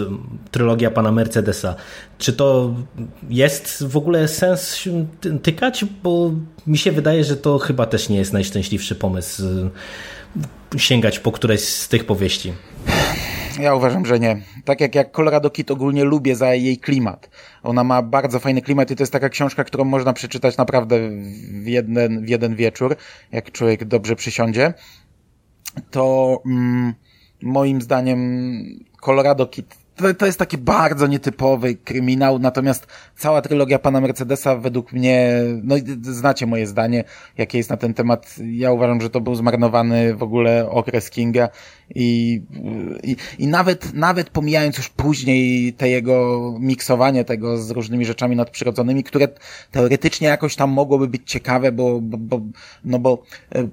[0.52, 1.76] trylogia pana Mercedesa.
[2.18, 2.74] Czy to
[3.30, 4.84] jest w ogóle sens
[5.44, 5.86] tykać?
[6.04, 6.32] Bo
[6.68, 9.44] mi się wydaje, że to chyba też nie jest najszczęśliwszy pomysł
[10.76, 12.54] y, sięgać po któreś z tych powieści.
[13.60, 14.42] Ja uważam, że nie.
[14.66, 17.30] Tak jak, Colorado Kid ogólnie lubię za jej klimat.
[17.64, 20.96] Ona ma bardzo fajny klimat i to jest taka książka, którą można przeczytać naprawdę
[21.64, 22.96] w jeden, w jeden wieczór,
[23.32, 24.74] jak człowiek dobrze przysiądzie.
[25.92, 26.38] To...
[26.46, 26.94] Mm,
[27.42, 28.20] moim zdaniem
[29.02, 34.94] Colorado Kid to, to jest taki bardzo nietypowy kryminał, natomiast cała trylogia pana Mercedesa według
[34.94, 35.32] mnie,
[35.64, 37.04] no znacie moje zdanie,
[37.38, 38.36] jakie jest na ten temat.
[38.52, 41.50] Ja uważam, że to był zmarnowany w ogóle okres Kinga
[41.96, 42.42] i,
[43.04, 49.04] i, i nawet, nawet pomijając już później te jego miksowanie tego z różnymi rzeczami nadprzyrodzonymi,
[49.04, 49.28] które
[49.72, 52.42] teoretycznie jakoś tam mogłoby być ciekawe, bo, bo, bo
[52.86, 53.24] no bo
[53.56, 53.68] e,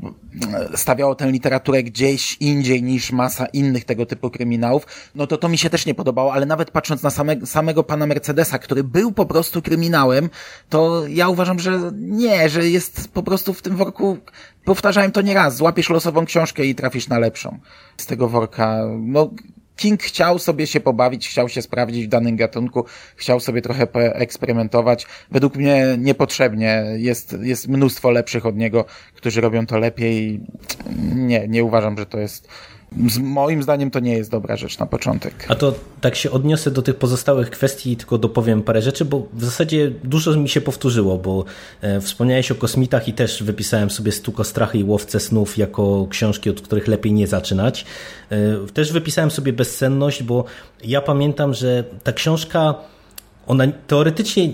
[0.76, 5.58] stawiało tę literaturę gdzieś indziej niż masa innych tego typu kryminałów, no to to mi
[5.58, 9.12] się też nie podoba podobało, ale nawet patrząc na same, samego pana Mercedesa, który był
[9.12, 10.30] po prostu kryminałem,
[10.68, 14.18] to ja uważam, że nie, że jest po prostu w tym worku,
[14.64, 17.58] powtarzałem to nieraz, złapiesz losową książkę i trafisz na lepszą.
[17.96, 19.30] Z tego worka, no,
[19.76, 22.84] King chciał sobie się pobawić, chciał się sprawdzić w danym gatunku,
[23.16, 25.06] chciał sobie trochę poeksperymentować.
[25.30, 26.84] Według mnie niepotrzebnie.
[26.96, 30.40] Jest, jest mnóstwo lepszych od niego, którzy robią to lepiej.
[31.14, 32.48] Nie, nie uważam, że to jest
[33.08, 35.46] z moim zdaniem to nie jest dobra rzecz na początek.
[35.48, 39.44] A to tak się odniosę do tych pozostałych kwestii, tylko dopowiem parę rzeczy, bo w
[39.44, 41.44] zasadzie dużo mi się powtórzyło, bo
[41.80, 46.50] e, wspomniałeś o kosmitach i też wypisałem sobie Stuko Strachy i Łowce Snów jako książki,
[46.50, 47.84] od których lepiej nie zaczynać.
[48.30, 48.36] E,
[48.74, 50.44] też wypisałem sobie Bezsenność, bo
[50.84, 52.74] ja pamiętam, że ta książka
[53.46, 54.48] ona teoretycznie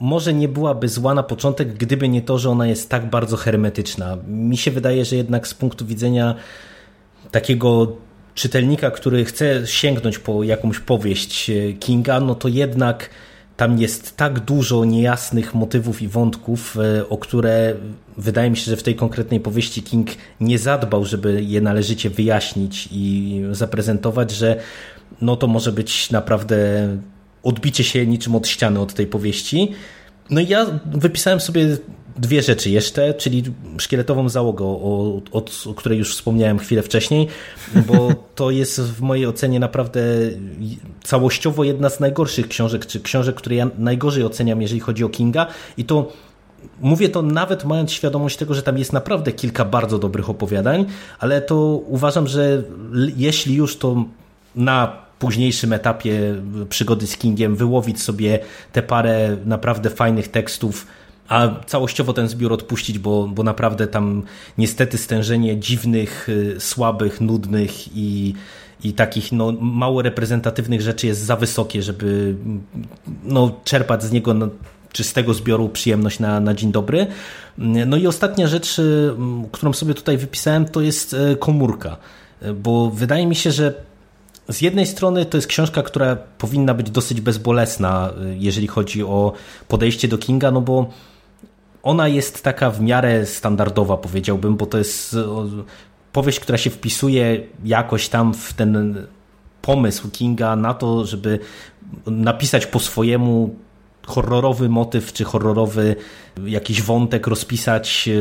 [0.00, 4.16] może nie byłaby zła na początek, gdyby nie to, że ona jest tak bardzo hermetyczna.
[4.26, 6.34] Mi się wydaje, że jednak z punktu widzenia
[7.40, 7.96] takiego
[8.34, 13.10] czytelnika, który chce sięgnąć po jakąś powieść e, Kinga, no to jednak
[13.56, 17.74] tam jest tak dużo niejasnych motywów i wątków, e, o które
[18.16, 22.88] wydaje mi się, że w tej konkretnej powieści King nie zadbał, żeby je należycie wyjaśnić
[22.92, 24.60] i zaprezentować, że
[25.20, 26.88] no to może być naprawdę
[27.42, 29.72] odbicie się niczym od ściany od tej powieści.
[30.30, 31.76] No i ja wypisałem sobie
[32.18, 33.42] dwie rzeczy jeszcze, czyli
[33.78, 37.28] szkieletową załogę, o, o, o, której już wspomniałem chwilę wcześniej,
[37.86, 40.00] bo to jest w mojej ocenie naprawdę
[41.04, 45.46] całościowo jedna z najgorszych książek, czy książek, które ja najgorzej oceniam, jeżeli chodzi o Kinga.
[45.76, 46.12] I to
[46.80, 50.84] Mówię to nawet mając świadomość tego, że tam jest naprawdę kilka bardzo dobrych opowiadań,
[51.18, 52.62] ale to uważam, że
[53.16, 54.04] jeśli już to
[54.56, 56.34] na późniejszym etapie
[56.68, 58.38] przygody z Kingiem wyłowić sobie
[58.72, 60.86] te parę naprawdę fajnych tekstów,
[61.28, 64.22] a całościowo ten zbiór odpuścić, bo, bo naprawdę tam
[64.58, 68.34] niestety stężenie dziwnych, y, słabych, nudnych i,
[68.84, 72.34] i takich no, mało reprezentatywnych rzeczy jest za wysokie, żeby
[73.24, 74.48] no, czerpać z niego no,
[74.92, 77.06] czy z tego zbioru przyjemność na, na dzień dobry.
[77.86, 79.14] No i ostatnia rzecz, y,
[79.52, 81.96] którą sobie tutaj wypisałem, to jest y, komórka,
[82.54, 83.74] bo wydaje mi się, że
[84.48, 89.32] z jednej strony to jest książka, która powinna być dosyć bezbolesna, jeżeli chodzi o
[89.68, 90.90] podejście do Kinga, no bo
[91.86, 95.16] ona jest taka w miarę standardowa, powiedziałbym, bo to jest
[96.12, 99.06] powieść, która się wpisuje jakoś tam w ten
[99.62, 101.38] pomysł Kinga na to, żeby
[102.06, 103.56] napisać po swojemu
[104.06, 105.96] horrorowy motyw, czy horrorowy
[106.44, 108.12] jakiś wątek rozpisać e,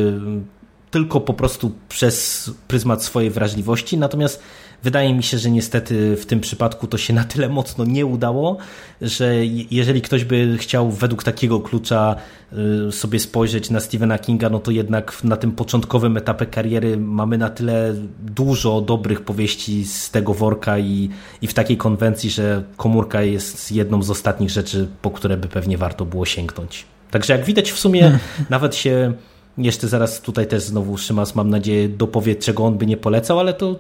[0.91, 3.97] tylko po prostu przez pryzmat swojej wrażliwości.
[3.97, 4.43] Natomiast
[4.83, 8.57] Wydaje mi się, że niestety w tym przypadku to się na tyle mocno nie udało,
[9.01, 12.15] że jeżeli ktoś by chciał według takiego klucza
[12.88, 17.38] y, sobie spojrzeć na Stephena Kinga, no to jednak na tym początkowym etapie kariery mamy
[17.38, 21.09] na tyle dużo dobrych powieści z tego worka i,
[21.41, 25.77] i w takiej konwencji, że komórka jest jedną z ostatnich rzeczy, po które by pewnie
[25.77, 26.85] warto było sięgnąć.
[27.11, 28.19] Także jak widać w sumie hmm.
[28.49, 29.13] nawet się
[29.57, 33.53] jeszcze zaraz tutaj też znowu Szymas mam nadzieję dopowie, czego on by nie polecał, ale
[33.53, 33.79] to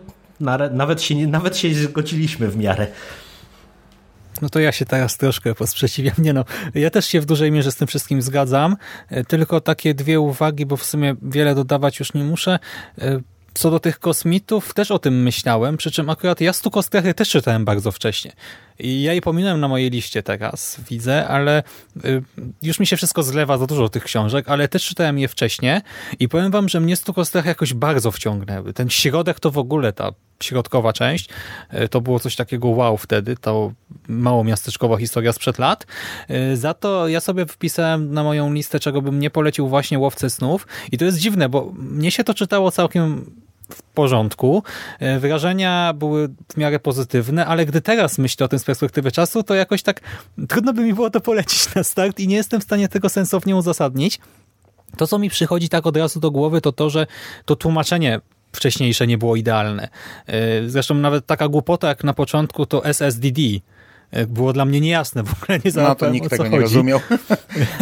[0.71, 2.87] nawet się, nawet się zgodziliśmy w miarę.
[4.41, 6.15] No to ja się teraz troszkę posprzeciwiam.
[6.17, 8.75] Nie no, ja też się w dużej mierze z tym wszystkim zgadzam.
[9.09, 12.59] E, tylko takie dwie uwagi, bo w sumie wiele dodawać już nie muszę.
[13.01, 13.19] E,
[13.55, 17.65] co do tych kosmitów, też o tym myślałem, przy czym akurat ja Stukostrechy też czytałem
[17.65, 18.33] bardzo wcześnie.
[18.79, 21.63] I ja je pominąłem na mojej liście teraz, widzę, ale
[22.05, 22.23] y,
[22.61, 25.79] już mi się wszystko zlewa za dużo tych książek, ale też czytałem je wcześniej
[26.19, 28.73] i powiem wam, że mnie Stukostrechy jakoś bardzo wciągnęły.
[28.73, 30.11] Ten środek to w ogóle ta
[30.43, 31.29] środkowa część,
[31.73, 33.71] y, to było coś takiego wow wtedy, to
[34.07, 35.85] mało miasteczkowa historia sprzed lat.
[36.29, 40.29] Y, za to ja sobie wpisałem na moją listę, czego bym nie polecił właśnie Łowcę
[40.29, 43.31] Snów i to jest dziwne, bo mnie się to czytało całkiem
[43.69, 44.63] w porządku.
[44.99, 49.43] E, wrażenia były w miarę pozytywne, ale gdy teraz myślę o tym z perspektywy czasu,
[49.43, 50.01] to jakoś tak
[50.47, 53.55] trudno by mi było to polecić na start i nie jestem w stanie tego sensownie
[53.55, 54.19] uzasadnić.
[54.97, 57.07] To, co mi przychodzi tak od razu do głowy, to to, że
[57.45, 58.21] to tłumaczenie
[58.55, 59.87] wcześniejsze nie było idealne.
[60.27, 63.39] E, zresztą nawet taka głupota jak na początku to SSDD,
[64.11, 66.55] E, było dla mnie niejasne, w ogóle nie No to nikt tego chodzi.
[66.55, 66.99] nie rozumiał.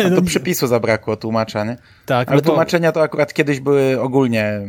[0.09, 1.75] no to przypisu zabrakło tłumaczenia.
[2.05, 2.49] Tak, Ale no bo...
[2.49, 4.59] tłumaczenia to akurat kiedyś były ogólnie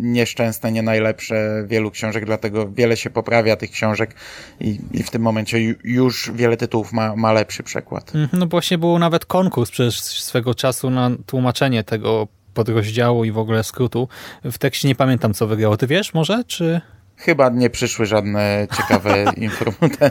[0.00, 4.14] nieszczęsne, nie najlepsze wielu książek, dlatego wiele się poprawia tych książek
[4.60, 8.14] i, i w tym momencie już wiele tytułów ma, ma lepszy przekład.
[8.14, 13.38] Mhm, no właśnie był nawet konkurs przez swego czasu na tłumaczenie tego podrozdziału i w
[13.38, 14.08] ogóle skrótu.
[14.44, 15.76] W tekście nie pamiętam, co wygrało.
[15.76, 16.80] Ty wiesz może, czy...
[17.16, 20.10] Chyba nie przyszły żadne ciekawe informacje,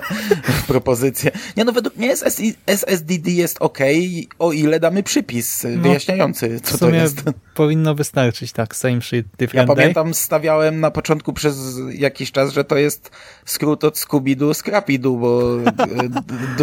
[0.67, 1.31] propozycje.
[1.57, 2.13] Nie no, według mnie
[2.67, 3.79] SSDD jest ok,
[4.39, 7.23] o ile damy przypis no, wyjaśniający, co to jest.
[7.55, 12.63] powinno wystarczyć, tak, same shit, different Ja pamiętam, stawiałem na początku przez jakiś czas, że
[12.63, 13.11] to jest
[13.45, 15.57] skrót od Scooby-Doo, Scrappy-Doo, bo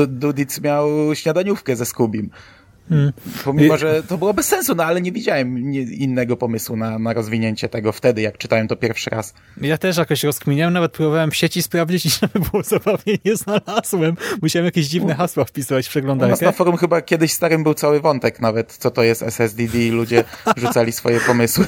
[0.06, 2.30] Dudic miał śniadaniówkę ze Scubim.
[2.88, 3.12] Hmm.
[3.44, 7.68] Pomimo, że to było bez sensu, no ale nie widziałem innego pomysłu na, na rozwinięcie
[7.68, 9.34] tego wtedy, jak czytałem to pierwszy raz.
[9.60, 14.16] Ja też jakoś rozkminiałem, nawet próbowałem w sieci sprawdzić i żeby było zabawnie, nie znalazłem.
[14.42, 16.28] Musiałem jakieś dziwne hasła wpisywać w przeglądarkę.
[16.28, 19.74] U nas na forum chyba kiedyś starym był cały wątek nawet, co to jest SSDD
[19.74, 20.24] i ludzie
[20.56, 21.66] rzucali swoje pomysły.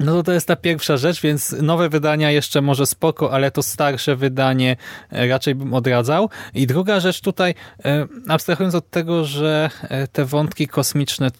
[0.00, 3.62] No to to jest ta pierwsza rzecz, więc nowe wydania jeszcze może spoko, ale to
[3.62, 4.76] starsze wydanie
[5.12, 6.30] e, raczej bym odradzał.
[6.54, 11.30] I druga rzecz tutaj, e, abstrahując od tego, że e, te wątki kosmiczne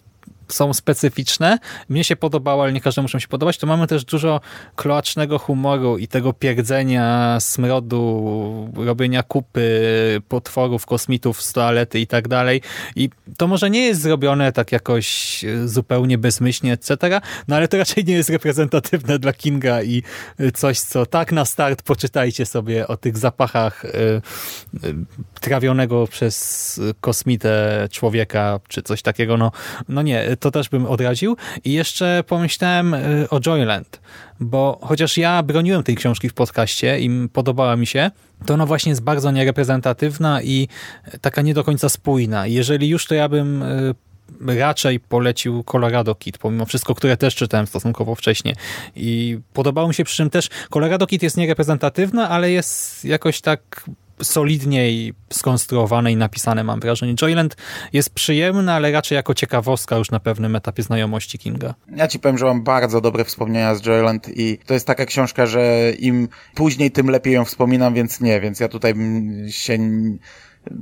[0.53, 1.57] są specyficzne.
[1.89, 3.57] Mnie się podobało, ale nie każdemu muszą się podobać.
[3.57, 4.41] To mamy też dużo
[4.75, 12.61] kloacznego humoru i tego pierdzenia, smrodu, robienia kupy potworów, kosmitów z toalety i tak dalej.
[12.95, 18.05] I to może nie jest zrobione tak jakoś zupełnie bezmyślnie, etc., no ale to raczej
[18.05, 20.03] nie jest reprezentatywne dla Kinga i
[20.53, 24.21] coś, co tak na start poczytajcie sobie o tych zapachach y,
[25.41, 29.37] trawionego przez kosmitę człowieka, czy coś takiego.
[29.37, 29.51] No,
[29.89, 31.37] no nie, to też bym odradził.
[31.63, 34.01] I jeszcze pomyślałem y, o Joyland,
[34.39, 38.11] bo chociaż ja broniłem tej książki w podcaście i podobała mi się,
[38.45, 40.67] to ona właśnie jest bardzo niereprezentatywna i
[41.21, 42.47] taka nie do końca spójna.
[42.47, 43.95] Jeżeli już, to ja bym y,
[44.47, 48.55] raczej polecił Colorado Kid, pomimo wszystko, które też czytałem stosunkowo wcześnie.
[48.95, 53.83] I podobało mi się przy czym też, Colorado Kid jest niereprezentatywna, ale jest jakoś tak
[54.23, 57.15] solidniej skonstruowane i napisane, mam wrażenie.
[57.21, 57.55] Joyland
[57.93, 61.73] jest przyjemny, ale raczej jako ciekawostka już na pewnym etapie znajomości Kinga.
[61.95, 65.45] Ja ci powiem, że mam bardzo dobre wspomnienia z Joyland i to jest taka książka,
[65.45, 68.93] że im później, tym lepiej ją wspominam, więc nie, więc ja tutaj
[69.49, 69.77] się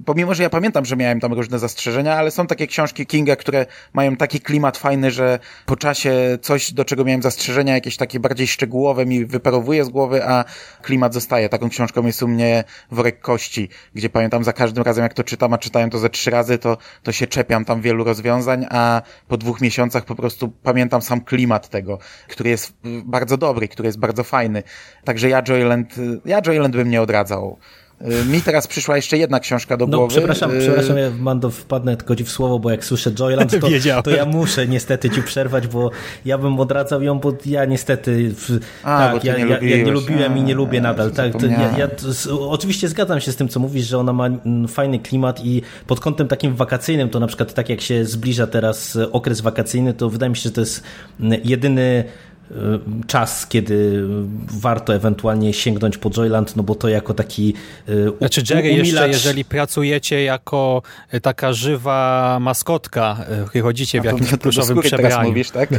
[0.06, 3.66] pomimo, że ja pamiętam, że miałem tam różne zastrzeżenia, ale są takie książki Kinga, które
[3.94, 8.48] mają taki klimat fajny, że po czasie coś, do czego miałem zastrzeżenia, jakieś takie bardziej
[8.48, 10.46] szczegółowe mi wyparowuje z głowy, a
[10.82, 11.50] klimat zostaje.
[11.50, 15.54] Taką książką jest u mnie Worek Kości, gdzie pamiętam za każdym razem, jak to czytam,
[15.54, 19.38] a czytałem to ze trzy razy, to, to się czepiam tam wielu rozwiązań, a po
[19.38, 22.74] dwóch miesiącach po prostu pamiętam sam klimat tego, który jest
[23.06, 24.64] bardzo dobry, który jest bardzo fajny.
[25.04, 27.60] Także ja Joyland, ja Joyland bym nie odradzał.
[28.02, 30.12] Mi teraz przyszła jeszcze jedna książka do no, głowy.
[30.12, 33.68] Przepraszam, y, przepraszam, ja Mando wpadnę tylko ci w słowo, bo jak słyszę Joyland, to,
[34.04, 35.92] to ja muszę niestety ci przerwać, bo
[36.26, 39.92] ja bym odradzał ją, bo ja niestety w, A, tak, ja, nie ja, ja, nie
[39.92, 41.12] lubiłem A, i nie lubię nadal.
[41.12, 44.30] Tak, to ja, ja to, oczywiście zgadzam się z tym, co mówisz, że ona ma
[44.68, 48.98] fajny klimat i pod kątem takim wakacyjnym, to na przykład tak jak się zbliża teraz
[49.12, 50.84] okres wakacyjny, to wydaje mi się, że to jest
[51.20, 52.04] mm, jedyny
[53.08, 54.04] czas, kiedy
[54.62, 57.54] warto ewentualnie sięgnąć po Joyland, no bo to jako taki
[57.90, 58.86] y, Znaczy Jerry, umilacz...
[58.86, 60.82] jeszcze jeżeli pracujecie jako
[61.14, 63.18] y, taka żywa maskotka,
[63.64, 65.70] chodzicie w jakimś pluszowym przebraniu, mówisz, tak?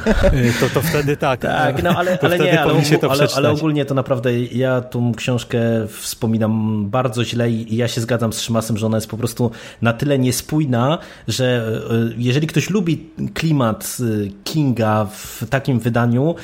[0.60, 1.40] to, to wtedy tak.
[1.60, 6.84] Tak, no ale, ale nie, ale, ale, ale, ogólnie to naprawdę ja tą książkę wspominam
[6.90, 9.50] bardzo źle i ja się zgadzam z Szymasem, że ona jest po prostu
[9.82, 11.80] na tyle niespójna, że
[12.16, 13.96] jeżeli ktoś lubi klimat
[14.44, 16.34] Kinga w takim wydaniu,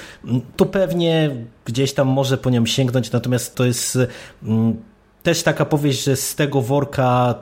[0.56, 1.30] to pewnie
[1.64, 3.98] gdzieś tam może po nią sięgnąć, natomiast to jest
[4.42, 4.76] mm,
[5.22, 7.34] też taka powieść, że z tego worka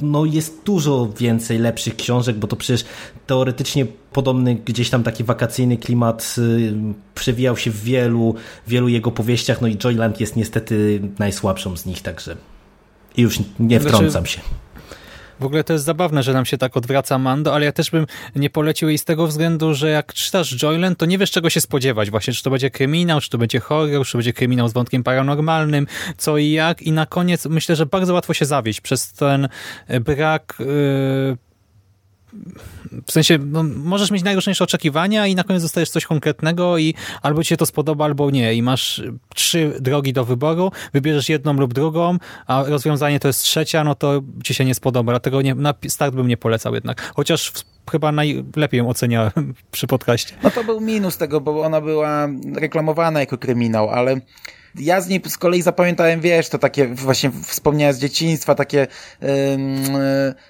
[0.00, 2.84] no, jest dużo więcej lepszych książek, bo to przecież
[3.26, 6.74] teoretycznie podobny gdzieś tam taki wakacyjny klimat y,
[7.14, 8.34] przewijał się w wielu,
[8.66, 12.36] wielu jego powieściach, no i Joyland jest niestety najsłabszą z nich, także
[13.16, 14.40] i już nie znaczy, wtrącam się.
[15.42, 18.06] W ogóle to jest zabawne, że nam się tak odwraca Mando, ale ja też bym
[18.36, 21.60] nie polecił jej z tego względu, że jak czytasz Joyland, to nie wiesz czego się
[21.60, 24.72] spodziewać właśnie, czy to będzie kryminał, czy to będzie horror, czy to będzie kryminał z
[24.72, 26.82] wątkiem paranormalnym, co i jak.
[26.82, 29.48] I na koniec myślę, że bardzo łatwo się zawieść przez ten
[30.00, 31.36] brak yy
[33.06, 37.42] w sensie, no, możesz mieć najróżniejsze oczekiwania i na koniec dostajesz coś konkretnego i albo
[37.42, 38.54] ci się to spodoba, albo nie.
[38.54, 39.02] I masz
[39.34, 44.22] trzy drogi do wyboru, wybierzesz jedną lub drugą, a rozwiązanie to jest trzecia, no to
[44.44, 45.12] ci się nie spodoba.
[45.12, 47.12] Dlatego nie, na start bym nie polecał jednak.
[47.16, 47.52] Chociaż
[47.90, 50.34] chyba najlepiej ją oceniałem przy podcaście.
[50.42, 54.20] No to był minus tego, bo ona była reklamowana jako kryminał, ale
[54.74, 58.86] ja z niej z kolei zapamiętałem, wiesz, to takie właśnie wspomnienia z dzieciństwa, takie
[59.20, 59.28] yy,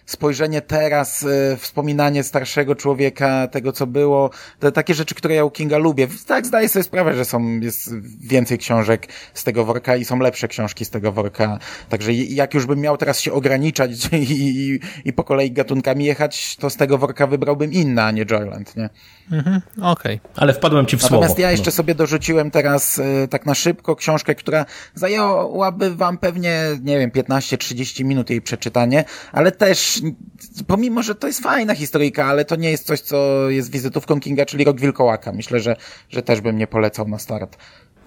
[0.06, 5.50] spojrzenie teraz, yy, wspominanie starszego człowieka, tego co było, te, takie rzeczy, które ja u
[5.50, 6.08] Kinga lubię.
[6.26, 10.48] Tak, zdaję sobie sprawę, że są, jest więcej książek z tego worka i są lepsze
[10.48, 11.58] książki z tego worka.
[11.88, 16.56] Także jak już bym miał teraz się ograniczać i, i, i po kolei gatunkami jechać,
[16.56, 18.90] to z tego worka wybrałbym inne, a nie Joyland, nie?
[19.32, 20.20] Mhm, okej.
[20.22, 20.32] Okay.
[20.36, 21.42] Ale wpadłem ci w Natomiast słowo.
[21.42, 21.72] ja jeszcze no.
[21.72, 27.10] sobie dorzuciłem teraz yy, tak na szybko książkę książkę, która zajęłaby wam pewnie, nie wiem,
[27.10, 30.02] 15-30 minut jej przeczytanie, ale też,
[30.66, 34.46] pomimo, że to jest fajna historyjka, ale to nie jest coś, co jest wizytówką Kinga,
[34.46, 35.32] czyli Rok Wilkołaka.
[35.32, 35.76] Myślę, że,
[36.10, 37.56] że też bym nie polecał na start.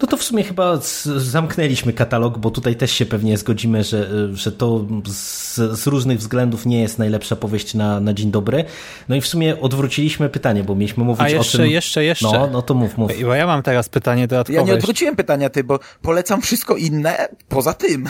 [0.02, 0.78] No to w sumie chyba
[1.16, 6.66] zamknęliśmy katalog, bo tutaj też się pewnie zgodzimy, że, że to z, z, różnych względów
[6.66, 8.64] nie jest najlepsza powieść na, na dzień dobry.
[9.08, 11.70] No i w sumie odwróciliśmy pytanie, bo mieliśmy mówić A jeszcze, o tym...
[11.70, 12.32] jeszcze, jeszcze.
[12.32, 13.12] No, no to mów, mów.
[13.22, 14.58] Bo ja mam teraz pytanie dodatkowe.
[14.58, 18.08] Ja nie odwróciłem pytania ty, bo polecam wszystko inne poza tym.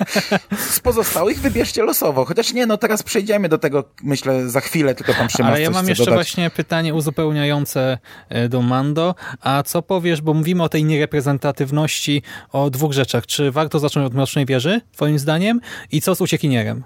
[0.70, 2.24] z pozostałych wybierzcie losowo.
[2.24, 5.70] Chociaż nie, no teraz przejdziemy do tego, myślę, za chwilę, tylko tam Szymas Ale ja
[5.70, 6.16] mam jeszcze dodać.
[6.16, 9.14] właśnie pytanie uzupełniające e, do Mando.
[9.40, 10.84] A co powiesz, bo mówimy o tej
[11.18, 12.22] niereprezentatywności,
[12.52, 13.26] o dwóch rzeczach.
[13.26, 15.60] Czy warto zacząć od Mrocznej Wieży, twoim zdaniem?
[15.92, 16.84] I co z Uciekinierem?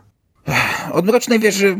[0.92, 1.76] Od Mrocznej Wieży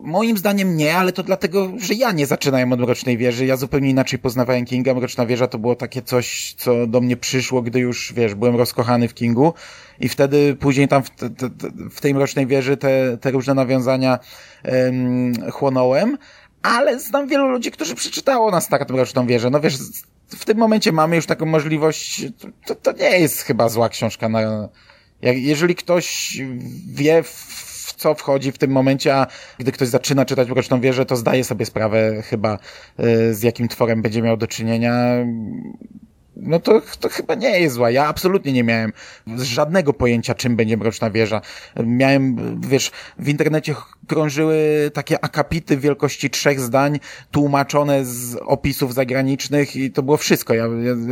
[0.00, 3.46] moim zdaniem nie, ale to dlatego, że ja nie zaczynałem od Mrocznej Wieży.
[3.46, 4.94] Ja zupełnie inaczej poznawałem Kinga.
[4.94, 9.08] Mroczna Wieża to było takie coś, co do mnie przyszło, gdy już, wiesz, byłem rozkochany
[9.08, 9.54] w Kingu
[10.00, 11.50] i wtedy później tam w, te, te,
[11.90, 14.18] w tej Mrocznej Wieży te, te różne nawiązania
[15.50, 16.18] chłonąłem,
[16.62, 19.50] ale znam wielu ludzi, którzy przeczytało na start Mroczną Wieżę.
[19.50, 19.76] No wiesz,
[20.36, 22.24] w tym momencie mamy już taką możliwość,
[22.66, 24.68] to, to nie jest chyba zła książka na,
[25.22, 26.38] jak, jeżeli ktoś
[26.86, 29.26] wie, w co wchodzi w tym momencie, a
[29.58, 32.58] gdy ktoś zaczyna czytać Mroczną Wieżę, to zdaje sobie sprawę chyba,
[33.00, 35.16] y, z jakim tworem będzie miał do czynienia
[36.36, 37.90] no to, to chyba nie jest zła.
[37.90, 38.92] Ja absolutnie nie miałem
[39.36, 41.40] żadnego pojęcia, czym będzie Mroczna Wieża.
[41.84, 43.74] Miałem, wiesz, w internecie
[44.08, 50.54] krążyły takie akapity wielkości trzech zdań, tłumaczone z opisów zagranicznych i to było wszystko.
[50.54, 50.64] Ja,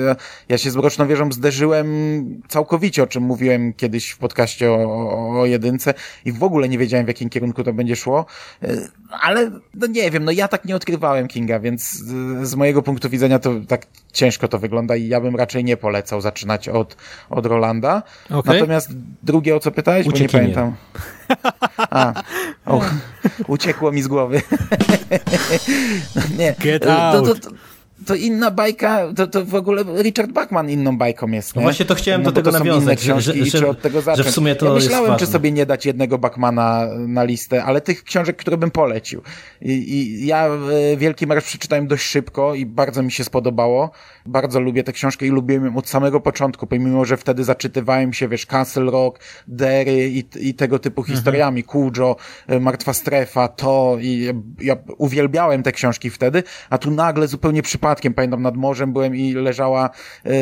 [0.06, 0.16] ja,
[0.48, 1.86] ja się z Mroczną Wieżą zderzyłem
[2.48, 5.94] całkowicie, o czym mówiłem kiedyś w podcaście o, o, o jedynce
[6.24, 8.26] i w ogóle nie wiedziałem, w jakim kierunku to będzie szło.
[9.20, 11.92] Ale, no nie wiem, no ja tak nie odkrywałem Kinga, więc
[12.42, 16.20] z mojego punktu widzenia to tak ciężko to wygląda i ja bym raczej nie polecał
[16.20, 16.96] zaczynać od,
[17.30, 18.02] od Rolanda.
[18.30, 18.54] Okay.
[18.54, 18.88] Natomiast
[19.22, 20.06] drugie, o co pytałeś?
[20.06, 20.76] Bo nie pamiętam.
[21.76, 22.22] A,
[22.66, 22.80] o,
[23.46, 24.42] uciekło mi z głowy.
[26.38, 26.54] nie.
[26.58, 27.26] Get out.
[27.26, 27.56] To, to, to
[28.18, 31.56] inna bajka, to, to w ogóle Richard Bachman inną bajką jest.
[31.56, 31.60] Nie?
[31.60, 34.24] No właśnie to chciałem no, do tego nawiązać, że, że, że, od tego zacząć.
[34.26, 37.80] że w sumie to ja myślałem, czy sobie nie dać jednego Bachmana na listę, ale
[37.80, 39.22] tych książek, które bym polecił.
[39.62, 43.90] I, i ja e, Wielki Marsz przeczytałem dość szybko i bardzo mi się spodobało.
[44.26, 48.28] Bardzo lubię tę książkę i lubiłem ją od samego początku, pomimo, że wtedy zaczytywałem się,
[48.28, 51.16] wiesz, Castle Rock, Derry i, i tego typu Mhm.
[51.16, 52.16] historiami, Kujo,
[52.60, 58.42] Martwa Strefa, to i ja uwielbiałem te książki wtedy, a tu nagle zupełnie przypadkiem, pamiętam,
[58.42, 59.90] nad morzem byłem i leżała,
[60.24, 60.32] yy,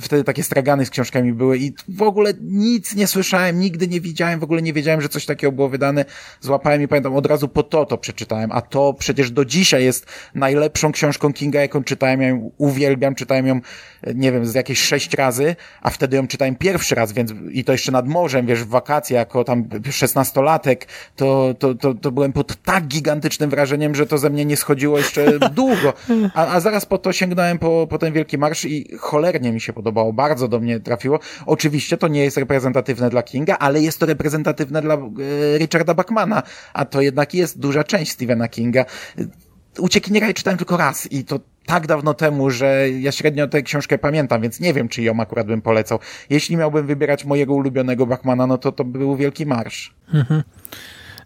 [0.00, 4.40] wtedy takie stragany z książkami były i w ogóle nic nie słyszałem, nigdy nie widziałem,
[4.40, 6.04] w ogóle nie wiedziałem, że coś takiego było wydane.
[6.40, 10.06] Złapałem i pamiętam, od razu po to to przeczytałem, a to przecież do dzisiaj jest
[10.34, 13.60] najlepszą książką Kinga, jaką czytałem, ja ją uwielbiam, czytałem ją,
[14.14, 17.72] nie wiem, z jakieś sześć razy, a wtedy ją czytałem pierwszy raz, więc i to
[17.72, 22.62] jeszcze nad morzem, wiesz, w wakacje, jako tam szesnastolatek, to, to, to, to byłem pod
[22.62, 25.92] tak gigantycznym wrażeniem, że to ze mnie nie schodziło jeszcze długo,
[26.34, 29.72] a, a zaraz po to sięgnąłem po, po ten Wielki Marsz i cholernie mi się
[29.72, 31.20] podobało, bardzo do mnie trafiło.
[31.46, 34.98] Oczywiście to nie jest reprezentatywne dla Kinga, ale jest to reprezentatywne dla e,
[35.58, 36.42] Richarda Bachmana,
[36.74, 38.84] a to jednak jest duża część Stephena Kinga.
[39.78, 43.98] Uciekiniera ja czytałem tylko raz i to tak dawno temu, że ja średnio tę książkę
[43.98, 45.98] pamiętam, więc nie wiem, czy ją akurat bym polecał.
[46.30, 49.94] Jeśli miałbym wybierać mojego ulubionego Bachmana, no to to był Wielki Marsz.
[50.14, 50.42] Mhm.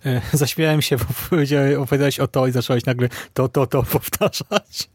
[0.32, 1.04] Zaśmiałem się, bo
[1.82, 4.88] opowiadałeś o to i zacząłeś nagle to, to, to powtarzać.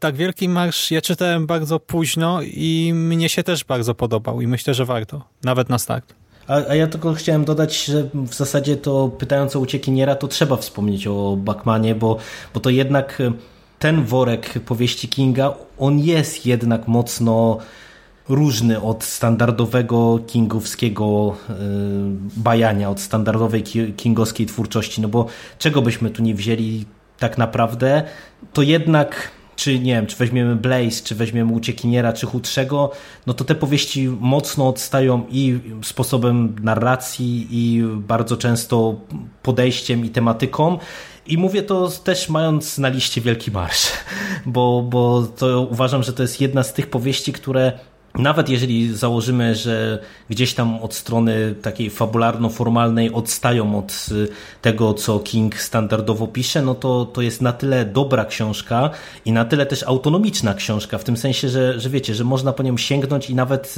[0.00, 4.74] tak, Wielki Marsz ja czytałem bardzo późno i mnie się też bardzo podobał i myślę,
[4.74, 6.14] że warto, nawet na start.
[6.46, 10.56] A, a, ja tylko chciałem dodać, że w zasadzie to pytając o uciekiniera, to trzeba
[10.56, 12.16] wspomnieć o Bachmanie, bo,
[12.54, 13.22] bo to jednak
[13.78, 17.58] ten worek powieści Kinga, on jest jednak mocno
[18.28, 21.54] różny od standardowego kingowskiego yy,
[22.36, 23.62] bajania, od standardowej
[23.96, 25.26] kingowskiej twórczości, no bo
[25.58, 26.84] czego byśmy tu nie wzięli
[27.18, 28.02] tak naprawdę,
[28.52, 32.90] to jednak czy nie wiem, czy weźmiemy Blaze, czy weźmiemy Uciekiniera, czy Chudszego,
[33.26, 39.00] no to te powieści mocno odstają i sposobem narracji, i bardzo często
[39.42, 40.78] podejściem i tematyką.
[41.26, 43.92] I mówię to też mając na liście Wielki Marsz,
[44.46, 47.72] bo, bo to uważam, że to jest jedna z tych powieści, które
[48.18, 49.98] nawet jeżeli założymy, że
[50.30, 54.06] gdzieś tam od strony takiej fabularno-formalnej odstają od
[54.62, 58.90] tego, co King standardowo pisze, no to, to jest na tyle dobra książka
[59.24, 62.62] i na tyle też autonomiczna książka, w tym sensie, że, że wiecie, że można po
[62.62, 63.74] nią sięgnąć i nawet,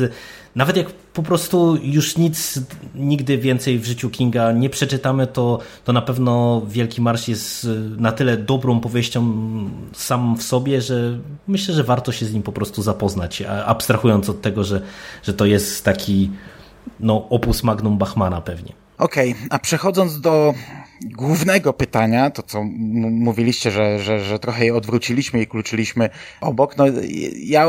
[0.57, 2.61] nawet jak po prostu już nic
[2.95, 8.13] nigdy więcej w życiu Kinga nie przeczytamy, to, to na pewno Wielki Marsz jest na
[8.13, 9.33] tyle dobrą powieścią
[9.93, 14.43] sam w sobie, że myślę, że warto się z nim po prostu zapoznać, abstrahując od
[14.43, 14.83] tego, że,
[15.23, 16.31] że to jest taki
[17.01, 18.73] no, opus magnum Bachmana pewnie.
[18.99, 20.55] Okej, okay, a przechodząc do
[21.03, 22.65] głównego pytania, to co
[23.11, 26.85] mówiliście, że, że, że trochę je odwróciliśmy i kluczyliśmy obok, no
[27.37, 27.67] ja,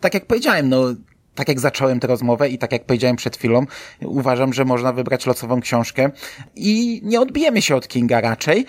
[0.00, 0.84] tak jak powiedziałem, no
[1.34, 3.66] tak jak zacząłem tę rozmowę i tak jak powiedziałem przed chwilą,
[4.04, 6.10] uważam, że można wybrać losową książkę
[6.56, 8.66] i nie odbijemy się od Kinga raczej.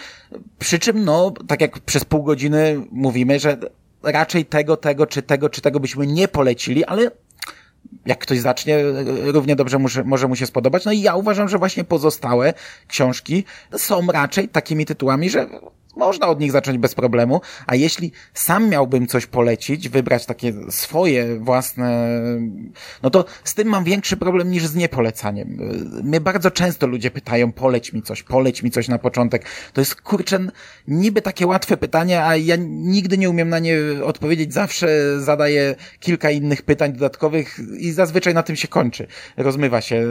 [0.60, 3.58] Przy czym, no, tak jak przez pół godziny mówimy, że
[4.04, 7.12] raczej tego, tego, czy tego, czy tego byśmy nie polecili, ale
[8.06, 8.78] jak ktoś zacznie,
[9.24, 10.86] równie dobrze może, może mu się spodobać.
[10.86, 12.54] No i ja uważam, że właśnie pozostałe
[12.88, 13.44] książki
[13.78, 15.48] są raczej takimi tytułami, że
[15.96, 21.40] można od nich zacząć bez problemu, a jeśli sam miałbym coś polecić, wybrać takie swoje
[21.40, 22.08] własne,
[23.04, 25.58] no to z tym mam większy problem niż z niepolecaniem.
[26.04, 29.46] Mnie bardzo często ludzie pytają, poleć mi coś, poleć mi coś na początek.
[29.74, 30.40] To jest, kurczę,
[30.88, 34.54] niby takie łatwe pytanie, a ja nigdy nie umiem na nie odpowiedzieć.
[34.54, 39.08] Zawsze zadaję kilka innych pytań dodatkowych i zazwyczaj na tym się kończy.
[39.38, 40.06] Rozmywa się.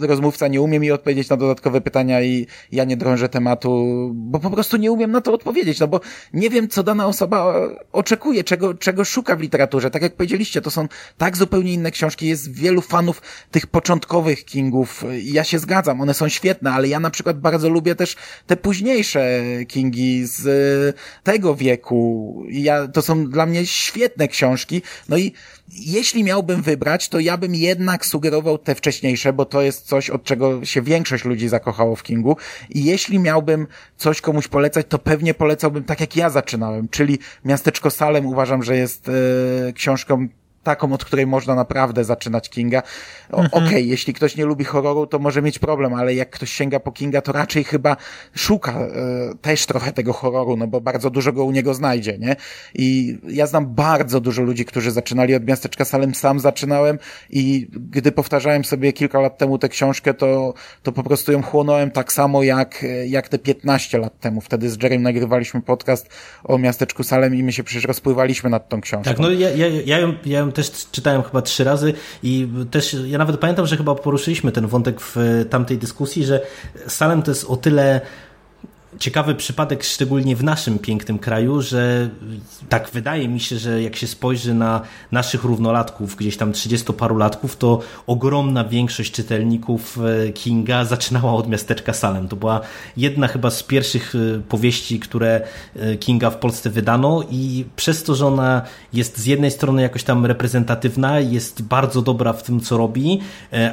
[0.00, 4.50] Rozmówca nie umie mi odpowiedzieć na dodatkowe pytania i ja nie drążę tematu, bo po
[4.50, 6.00] prostu nie umiem umiem na to odpowiedzieć, no bo
[6.32, 7.54] nie wiem, co dana osoba
[7.92, 9.90] oczekuje, czego, czego szuka w literaturze.
[9.90, 10.88] Tak jak powiedzieliście, to są
[11.18, 12.28] tak zupełnie inne książki.
[12.28, 15.04] Jest wielu fanów tych początkowych Kingów.
[15.22, 19.42] Ja się zgadzam, one są świetne, ale ja na przykład bardzo lubię też te późniejsze
[19.68, 22.42] Kingi z tego wieku.
[22.48, 24.82] Ja, to są dla mnie świetne książki.
[25.08, 25.32] No i
[25.68, 30.24] jeśli miałbym wybrać, to ja bym jednak sugerował te wcześniejsze, bo to jest coś, od
[30.24, 32.36] czego się większość ludzi zakochało w Kingu.
[32.70, 37.90] I jeśli miałbym coś komuś polecać, to pewnie polecałbym tak jak ja zaczynałem, czyli Miasteczko
[37.90, 40.28] Salem uważam, że jest e, książką
[40.64, 42.82] taką, od której można naprawdę zaczynać Kinga.
[43.30, 43.48] Mhm.
[43.52, 46.80] Okej, okay, jeśli ktoś nie lubi horroru, to może mieć problem, ale jak ktoś sięga
[46.80, 47.96] po Kinga, to raczej chyba
[48.34, 48.88] szuka e,
[49.40, 52.36] też trochę tego horroru, no bo bardzo dużo go u niego znajdzie, nie?
[52.74, 56.98] I ja znam bardzo dużo ludzi, którzy zaczynali od Miasteczka Salem, sam zaczynałem
[57.30, 61.90] i gdy powtarzałem sobie kilka lat temu tę książkę, to, to po prostu ją chłonąłem
[61.90, 64.40] tak samo jak, jak te 15 lat temu.
[64.40, 66.08] Wtedy z Jerem nagrywaliśmy podcast
[66.44, 69.10] o Miasteczku Salem i my się przecież rozpływaliśmy nad tą książką.
[69.10, 72.96] Tak, no ja, ja, ja, ją, ja ją też czytałem chyba trzy razy i też
[73.06, 75.16] ja nawet pamiętam, że chyba poruszyliśmy ten wątek w
[75.50, 76.40] tamtej dyskusji, że
[76.88, 78.00] Salem to jest o tyle
[78.98, 82.10] ciekawy przypadek, szczególnie w naszym pięknym kraju, że
[82.68, 84.80] tak wydaje mi się, że jak się spojrzy na
[85.12, 91.48] naszych równolatków, gdzieś tam 30 paru latków, to ogromna większość czytelników e, Kinga zaczynała od
[91.48, 92.28] miasteczka Salem.
[92.28, 92.60] To była
[92.96, 95.40] jedna chyba z pierwszych e, powieści, które
[95.76, 100.04] e, Kinga w Polsce wydano i przez to, że ona jest z jednej strony jakoś
[100.04, 103.20] tam reprezentatywna, jest bardzo dobra w tym, co robi,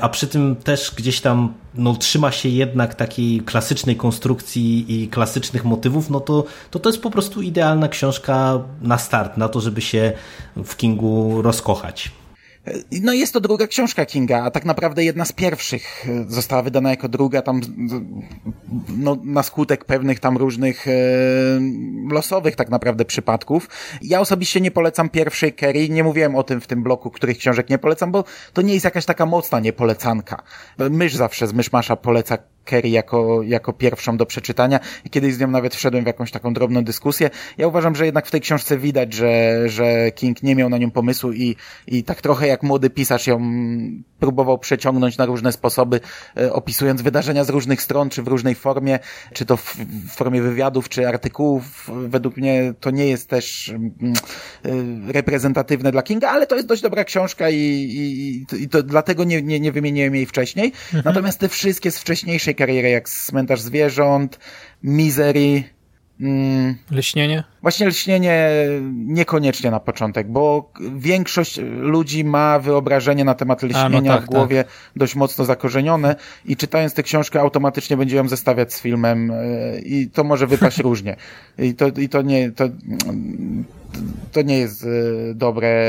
[0.01, 5.65] a przy tym też gdzieś tam no, trzyma się jednak takiej klasycznej konstrukcji i klasycznych
[5.65, 9.82] motywów, no to, to to jest po prostu idealna książka na start, na to, żeby
[9.82, 10.13] się
[10.63, 12.11] w Kingu rozkochać.
[13.01, 17.09] No jest to druga książka Kinga, a tak naprawdę jedna z pierwszych została wydana jako
[17.09, 17.62] druga tam
[18.97, 20.91] no, na skutek pewnych tam różnych e,
[22.12, 23.70] losowych tak naprawdę przypadków.
[24.01, 27.70] Ja osobiście nie polecam pierwszej Kerry, nie mówiłem o tym w tym bloku, których książek
[27.70, 30.43] nie polecam, bo to nie jest jakaś taka mocna niepolecanka.
[30.78, 35.47] Mysz zawsze z Myszmasza poleca Kerry jako, jako pierwszą do przeczytania i kiedyś z nią
[35.47, 37.30] nawet wszedłem w jakąś taką drobną dyskusję.
[37.57, 40.91] Ja uważam, że jednak w tej książce widać, że, że King nie miał na nią
[40.91, 41.55] pomysłu i,
[41.88, 43.39] i tak trochę jak młody pisarz ją
[44.22, 45.99] próbował przeciągnąć na różne sposoby,
[46.38, 48.99] e, opisując wydarzenia z różnych stron, czy w różnej formie,
[49.34, 49.78] czy to w,
[50.09, 51.89] formie wywiadów, czy artykułów.
[52.07, 53.93] Według mnie to nie jest też mm,
[55.09, 59.24] e, reprezentatywne dla Kinga, ale to jest dość dobra książka i, i, i to dlatego
[59.24, 60.65] nie, nie, nie wymieniłem jej wcześniej.
[60.65, 61.03] Mhm.
[61.05, 64.39] Natomiast te wszystkie z wcześniejszej kariery, jak Cmentarz Zwierząt,
[64.84, 65.63] Misery,
[66.22, 67.43] Mm, lśnienie?
[67.61, 68.49] Właśnie lśnienie
[68.91, 74.26] niekoniecznie na początek, bo większość ludzi ma wyobrażenie na temat lśnienia A, no tak, w
[74.26, 74.74] głowie tak.
[74.95, 76.15] dość mocno zakorzenione
[76.45, 80.80] i czytając tę książkę automatycznie będzie ją zestawiać z filmem e, i to może wypaść
[80.89, 81.15] różnie.
[81.59, 82.65] I to, i to nie, to,
[84.32, 84.88] to nie jest e,
[85.34, 85.86] dobre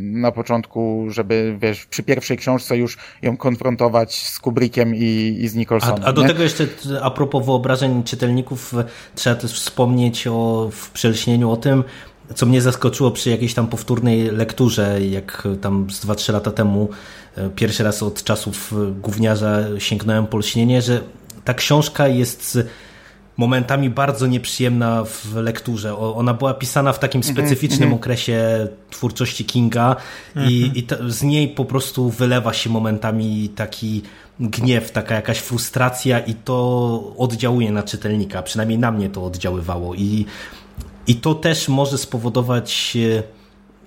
[0.00, 5.54] na początku, żeby wiesz, przy pierwszej książce już ją konfrontować z Kubrickiem i, i z
[5.54, 6.02] Nicholsonem.
[6.04, 6.28] A, a do nie?
[6.28, 6.66] tego jeszcze
[7.02, 8.74] a propos wyobrażeń czytelników
[9.14, 11.84] trzeba też wspomnieć o w przelśnieniu o tym,
[12.34, 16.88] co mnie zaskoczyło przy jakiejś tam powtórnej lekturze, jak tam z 2-3 lata temu
[17.36, 21.00] e, pierwszy raz od czasów gówniarza sięgnąłem po lśnienie, że
[21.44, 22.58] ta książka jest
[23.40, 25.96] momentami bardzo nieprzyjemna w lekturze.
[25.96, 28.00] Ona była pisana w takim mhm, specyficznym mm -hmm.
[28.00, 29.96] okresie twórczości Kinga
[30.36, 30.52] mm -hmm.
[30.52, 30.76] i, mhm.
[30.76, 34.02] i to, z niej po prostu wylewa się momentami taki
[34.40, 38.42] gniew, taka jakaś frustracja i to oddziałuje na czytelnika.
[38.42, 40.26] Przynajmniej na mnie to oddziaływało i,
[41.06, 42.96] i to też może spowodować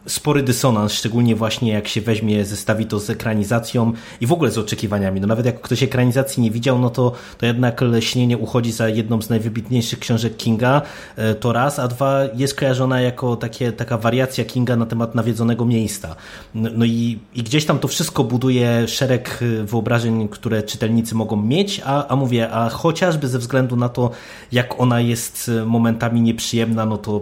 [0.08, 4.58] spory dysonans, szczególnie właśnie jak się weźmie, zestawi to z ekranizacją i w ogóle z
[4.58, 5.22] oczekiwaniami.
[5.22, 9.22] No nawet jak ktoś ekranizacji nie widział, no to, to jednak Leśnienie uchodzi za jedną
[9.22, 10.82] z najwybitniejszych książek Kinga,
[11.16, 15.66] e, to raz, a dwa jest kojarzona jako takie, taka wariacja Kinga na temat nawiedzonego
[15.66, 16.16] miejsca.
[16.56, 21.36] No, no i, i gdzieś tam to wszystko buduje szereg e, wyobrażeń, które czytelnicy mogą
[21.36, 24.12] mieć, a, a mówię, a chociażby ze względu na to,
[24.51, 27.22] jak ona jest e, momentami nieprzyjemna, no to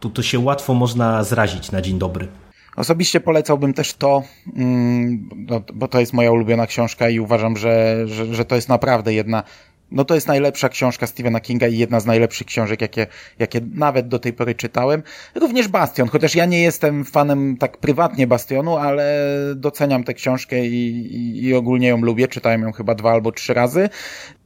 [0.00, 2.28] to, to się łatwo można zrazić na dzień dobry.
[2.76, 4.22] Osobiście polecałbym też to,
[4.56, 5.28] mm,
[5.74, 9.42] bo to jest moja ulubiona książka i uważam, że, że, że to jest naprawdę jedna
[9.90, 13.06] no to jest najlepsza książka Stephena Kinga i jedna z najlepszych książek, jakie,
[13.38, 15.02] jakie nawet do tej pory czytałem.
[15.34, 19.24] Również Bastion, chociaż ja nie jestem fanem tak prywatnie Bastionu, ale
[19.56, 22.28] doceniam tę książkę i, i, i ogólnie ją lubię.
[22.28, 23.88] Czytałem ją chyba dwa albo trzy razy.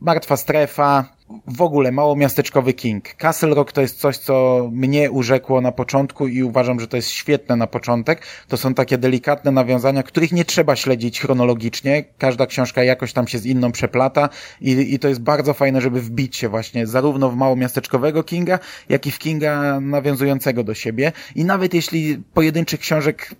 [0.00, 1.04] Martwa strefa,
[1.46, 3.14] w ogóle mało miasteczkowy King.
[3.14, 7.10] Castle Rock to jest coś, co mnie urzekło na początku i uważam, że to jest
[7.10, 8.26] świetne na początek.
[8.48, 12.04] To są takie delikatne nawiązania, których nie trzeba śledzić chronologicznie.
[12.18, 14.28] Każda książka jakoś tam się z inną przeplata
[14.60, 18.58] i, i to jest bardzo fajne, żeby wbić się właśnie zarówno w mało miasteczkowego Kinga,
[18.88, 21.12] jak i w Kinga nawiązującego do siebie.
[21.34, 23.34] I nawet jeśli pojedynczych książek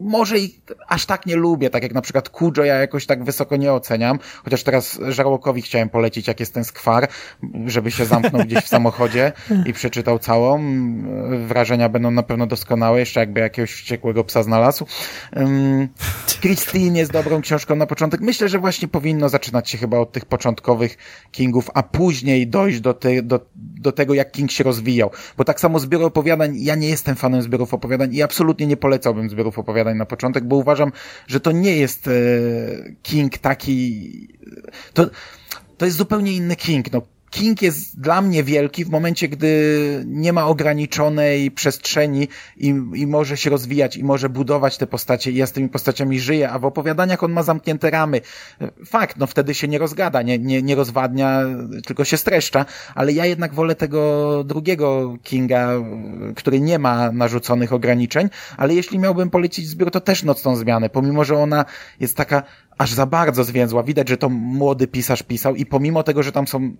[0.00, 3.56] może i aż tak nie lubię, tak jak na przykład Kujo ja jakoś tak wysoko
[3.56, 7.08] nie oceniam, chociaż teraz Żarłokowi chciałem polecić, jak jest ten skwar,
[7.66, 9.32] żeby się zamknął gdzieś w samochodzie
[9.66, 10.62] i przeczytał całą.
[11.46, 14.86] Wrażenia będą na pewno doskonałe, jeszcze jakby jakiegoś wściekłego psa znalazł.
[15.36, 15.88] Um,
[16.40, 18.20] Christine jest dobrą książką na początek.
[18.20, 20.96] Myślę, że właśnie powinno zaczynać się chyba od tych początkowych
[21.30, 25.10] Kingów, a później dojść do, te, do, do tego, jak King się rozwijał.
[25.36, 29.30] Bo tak samo zbiory opowiadań, ja nie jestem fanem zbiorów opowiadań i absolutnie nie polecałbym
[29.30, 30.92] zbiorów opowiadań opowiadań na początek, bo uważam,
[31.26, 32.10] że to nie jest e,
[33.02, 34.28] King taki...
[34.92, 35.06] To,
[35.78, 36.92] to jest zupełnie inny King.
[36.92, 43.06] No, King jest dla mnie wielki w momencie, gdy nie ma ograniczonej przestrzeni i, i
[43.06, 46.58] może się rozwijać i może budować te postacie i ja z tymi postaciami żyję, a
[46.58, 48.20] w opowiadaniach on ma zamknięte ramy.
[48.86, 51.42] Fakt, no wtedy się nie rozgada, nie, nie, nie rozwadnia,
[51.86, 55.72] tylko się streszcza, ale ja jednak wolę tego drugiego Kinga,
[56.36, 61.24] który nie ma narzuconych ograniczeń, ale jeśli miałbym polecić zbiór, to też Nocną Zmianę, pomimo,
[61.24, 61.64] że ona
[62.00, 62.42] jest taka
[62.78, 63.82] aż za bardzo zwięzła.
[63.82, 66.76] Widać, że to młody pisarz pisał i pomimo tego, że tam są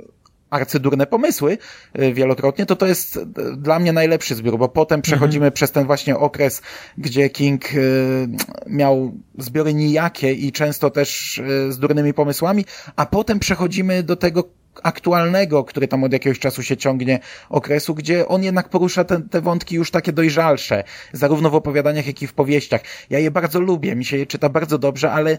[0.50, 1.58] arcydurne pomysły
[1.98, 3.26] y, wielokrotnie, to to jest y,
[3.56, 5.52] dla mnie najlepszy zbiór, bo potem przechodzimy mhm.
[5.52, 6.62] przez ten właśnie okres,
[6.98, 8.28] gdzie King y,
[8.66, 12.64] miał zbiory nijakie i często też z durnymi pomysłami,
[12.96, 14.44] a potem przechodzimy do tego
[14.82, 19.40] aktualnego, który tam od jakiegoś czasu się ciągnie okresu, gdzie on jednak porusza te, te
[19.40, 22.80] wątki już takie dojrzalsze, zarówno w opowiadaniach, jak i w powieściach.
[23.10, 25.38] Ja je bardzo lubię, mi się je czyta bardzo dobrze, ale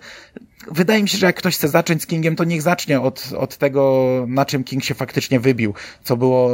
[0.71, 3.57] wydaje mi się, że jak ktoś chce zacząć z Kingiem, to niech zacznie od, od
[3.57, 5.73] tego, na czym King się faktycznie wybił,
[6.03, 6.51] co było,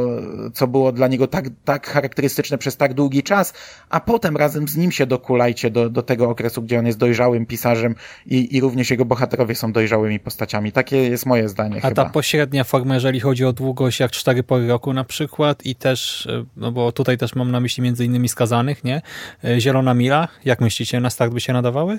[0.54, 3.52] co było dla niego tak, tak charakterystyczne przez tak długi czas,
[3.90, 7.46] a potem razem z nim się dokulajcie do, do tego okresu, gdzie on jest dojrzałym
[7.46, 7.94] pisarzem
[8.26, 10.72] i, i również jego bohaterowie są dojrzałymi postaciami.
[10.72, 12.04] Takie jest moje zdanie A chyba.
[12.04, 16.26] ta pośrednia formę, jeżeli chodzi o długość, jak cztery pory roku na przykład i też,
[16.26, 19.02] e, no bo tutaj też mam na myśli między innymi skazanych, nie?
[19.44, 21.98] E, Zielona Mila, jak myślicie, na start by się nadawały?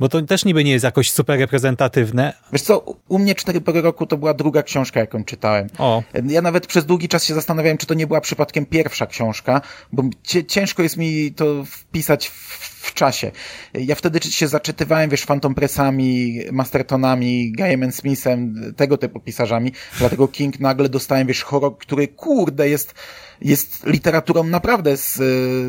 [0.00, 2.32] Bo to też niby nie jest jakoś super reprezentatywne.
[2.52, 5.68] Wiesz co, u mnie Cztery pory roku to była druga książka, jaką czytałem.
[5.78, 6.02] O.
[6.26, 9.60] Ja nawet przez długi czas się zastanawiałem, czy to nie była przypadkiem pierwsza książka,
[9.92, 10.02] bo
[10.48, 13.30] ciężko jest mi to wpisać w w czasie.
[13.74, 20.60] Ja wtedy się zaczytywałem, wiesz, Phantom Pressami, Mastertonami, Gaiman Smithem, tego typu pisarzami, dlatego King
[20.60, 22.94] nagle dostałem, wiesz, horror, który kurde jest
[23.40, 25.14] jest literaturą naprawdę z,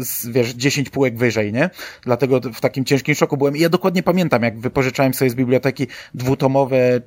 [0.07, 1.69] z, wiesz, 10 półek wyżej, nie?
[2.03, 3.57] Dlatego w takim ciężkim szoku byłem.
[3.57, 7.01] I ja dokładnie pamiętam, jak wypożyczałem sobie z biblioteki dwutomowe,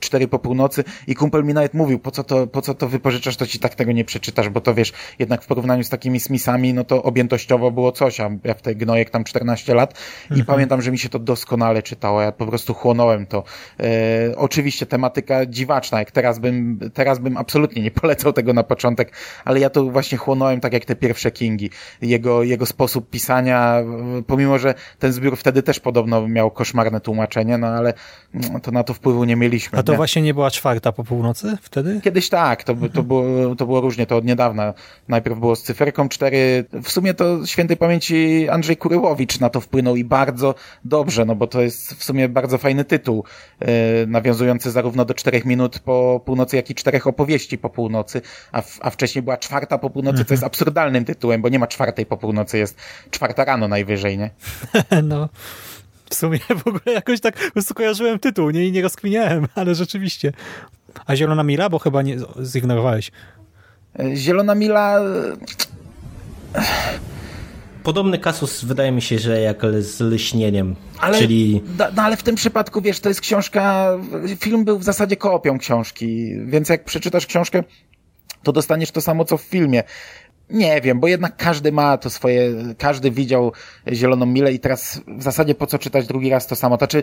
[0.00, 3.36] cztery po północy i kumpel mi nawet mówił, po co to, po co to wypożyczasz,
[3.36, 6.74] to ci tak tego nie przeczytasz, bo to wiesz, jednak w porównaniu z takimi Smithami,
[6.74, 10.46] no to objętościowo było coś, a ja w tej gnojek tam 14 lat i mhm.
[10.46, 13.42] pamiętam, że mi się to doskonale czytało, ja po prostu chłonąłem to.
[13.80, 19.12] E, oczywiście tematyka dziwaczna, jak teraz bym, teraz bym absolutnie nie polecał tego na początek,
[19.44, 21.70] ale ja to właśnie chłonąłem tak jak te pierwsze Kingi.
[22.02, 23.82] Jego, jego sposób pisania,
[24.26, 27.94] pomimo, że ten zbiór wtedy też podobno miał koszmarne tłumaczenie, no ale
[28.34, 29.78] no, to na to wpływu nie mieliśmy.
[29.78, 29.96] A to nie?
[29.96, 32.00] właśnie nie była czwarta po północy wtedy?
[32.04, 34.74] Kiedyś tak, to, to, było, to było różnie, to od niedawna.
[35.08, 36.64] Najpierw było z cyferką 4.
[36.82, 38.76] W sumie to świętej pamięci Andrzej
[39.26, 40.54] Kuryłowicz na to wpłynął i bardzo
[40.84, 43.24] dobrze, no bo to jest w sumie bardzo fajny tytuł,
[43.60, 43.66] yy,
[44.06, 48.22] nawiązujący zarówno do czterech minut po północy, jak i czterech opowieści po północy,
[48.52, 50.46] a, w, a wcześniej była czwarta po północy, co jest mhm.
[50.46, 52.76] absurdalnym tytułem, bo nie ma czwartej po północy, jest
[53.10, 54.30] czwarta rano najwyżej, nie?
[55.02, 55.28] no.
[56.10, 59.74] W sumie w ogóle jakoś tak po prostu kojarzyłem tytuł, nie, i nie rozkminiałem, ale
[59.74, 60.32] rzeczywiście.
[61.06, 61.68] A Zielona Mila?
[61.68, 63.10] Bo chyba nie zignorowałeś.
[64.14, 65.00] Zielona Mila...
[67.86, 71.62] Podobny kasus wydaje mi się, że jak z Lśnieniem, ale, czyli...
[71.78, 73.92] No, ale w tym przypadku, wiesz, to jest książka,
[74.38, 77.64] film był w zasadzie kopią książki, więc jak przeczytasz książkę,
[78.42, 79.82] to dostaniesz to samo, co w filmie.
[80.50, 83.52] Nie wiem, bo jednak każdy ma to swoje, każdy widział
[83.92, 86.76] Zieloną Milę i teraz w zasadzie po co czytać drugi raz to samo?
[86.76, 87.02] Znaczy,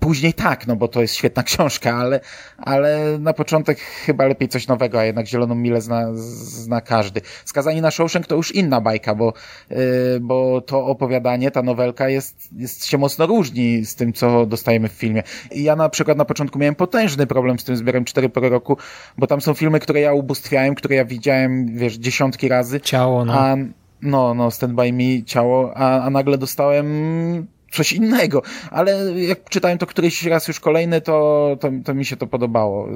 [0.00, 2.20] później tak, no bo to jest świetna książka, ale,
[2.58, 7.20] ale na początek chyba lepiej coś nowego, a jednak Zieloną Milę zna, zna każdy.
[7.44, 9.32] Skazani na Shawshank to już inna bajka, bo,
[9.70, 9.76] yy,
[10.20, 14.92] bo to opowiadanie, ta nowelka jest, jest się mocno różni z tym, co dostajemy w
[14.92, 15.22] filmie.
[15.50, 18.76] I ja na przykład na początku miałem potężny problem z tym zbiorem 4 po roku,
[19.18, 22.80] bo tam są filmy, które ja ubóstwiałem, które ja widziałem, wiesz, dziesiątki razy, razy.
[22.80, 23.32] Ciało, no.
[23.32, 23.56] A,
[24.02, 29.78] no, no, Stand By Me, ciało, a, a nagle dostałem coś innego, ale jak czytałem
[29.78, 32.88] to któryś raz już kolejny, to, to, to mi się to podobało.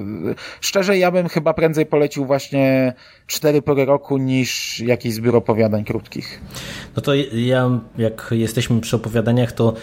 [0.61, 2.93] Szczerze, ja bym chyba prędzej polecił właśnie
[3.27, 6.41] cztery pory roku niż jakiś zbiór opowiadań krótkich.
[6.95, 9.73] No to ja, jak jesteśmy przy opowiadaniach, to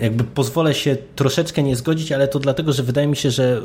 [0.00, 3.60] jakby pozwolę się troszeczkę nie zgodzić, ale to dlatego, że wydaje mi się, że e,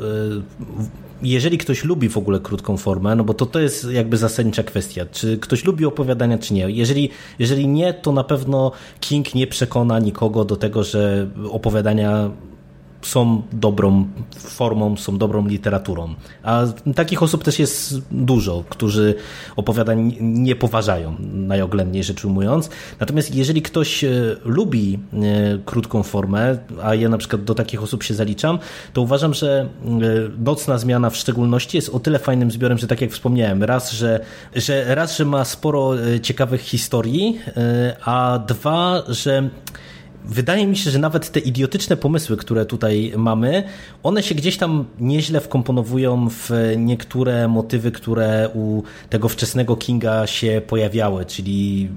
[1.22, 5.06] jeżeli ktoś lubi w ogóle krótką formę, no bo to, to jest jakby zasadnicza kwestia,
[5.12, 6.70] czy ktoś lubi opowiadania, czy nie.
[6.70, 12.30] Jeżeli, jeżeli nie, to na pewno King nie przekona nikogo do tego, że opowiadania
[13.02, 16.14] są dobrą formą, są dobrą literaturą.
[16.42, 19.14] A takich osób też jest dużo, którzy
[19.56, 22.70] opowiadań nie poważają, najoględniej rzecz ujmując.
[23.00, 24.10] Natomiast jeżeli ktoś e,
[24.44, 25.18] lubi e,
[25.64, 28.58] krótką formę, a ja na przykład do takich osób się zaliczam,
[28.92, 29.88] to uważam, że e,
[30.44, 34.20] Nocna Zmiana w szczególności jest o tyle fajnym zbiorem, że tak jak wspomniałem, raz, że,
[34.54, 35.92] że, raz, że ma sporo
[36.22, 37.38] ciekawych historii,
[38.04, 39.50] a dwa, że
[40.28, 43.62] wydaje mi się, że nawet te idiotyczne pomysły, które tutaj mamy,
[44.02, 50.62] one się gdzieś tam nieźle wkomponowują w niektóre motywy, które u tego wczesnego Kinga się
[50.66, 51.88] pojawiały, czyli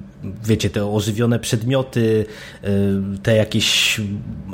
[0.43, 2.25] wiecie, te ożywione przedmioty,
[2.63, 2.67] y,
[3.23, 4.01] te jakieś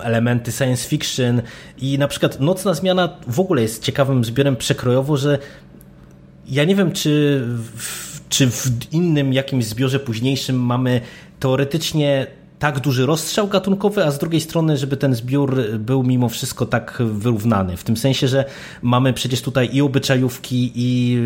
[0.04, 1.42] elementy science fiction
[1.78, 5.40] i na przykład Nocna Zmiana w ogóle jest ciekawym zbiorem przekrojowo, że
[6.48, 7.44] ja nie wiem, czy
[7.76, 11.02] w, czy w innym jakimś zbiorze późniejszym mamy
[11.40, 12.28] teoretycznie
[12.60, 16.98] tak duży rozstrzał gatunkowy, a z drugiej strony, żeby ten zbiór był mimo wszystko tak
[17.06, 17.78] wyrównany.
[17.78, 18.46] W tym sensie, że
[18.82, 21.18] mamy przecież tutaj i obyczajówki, i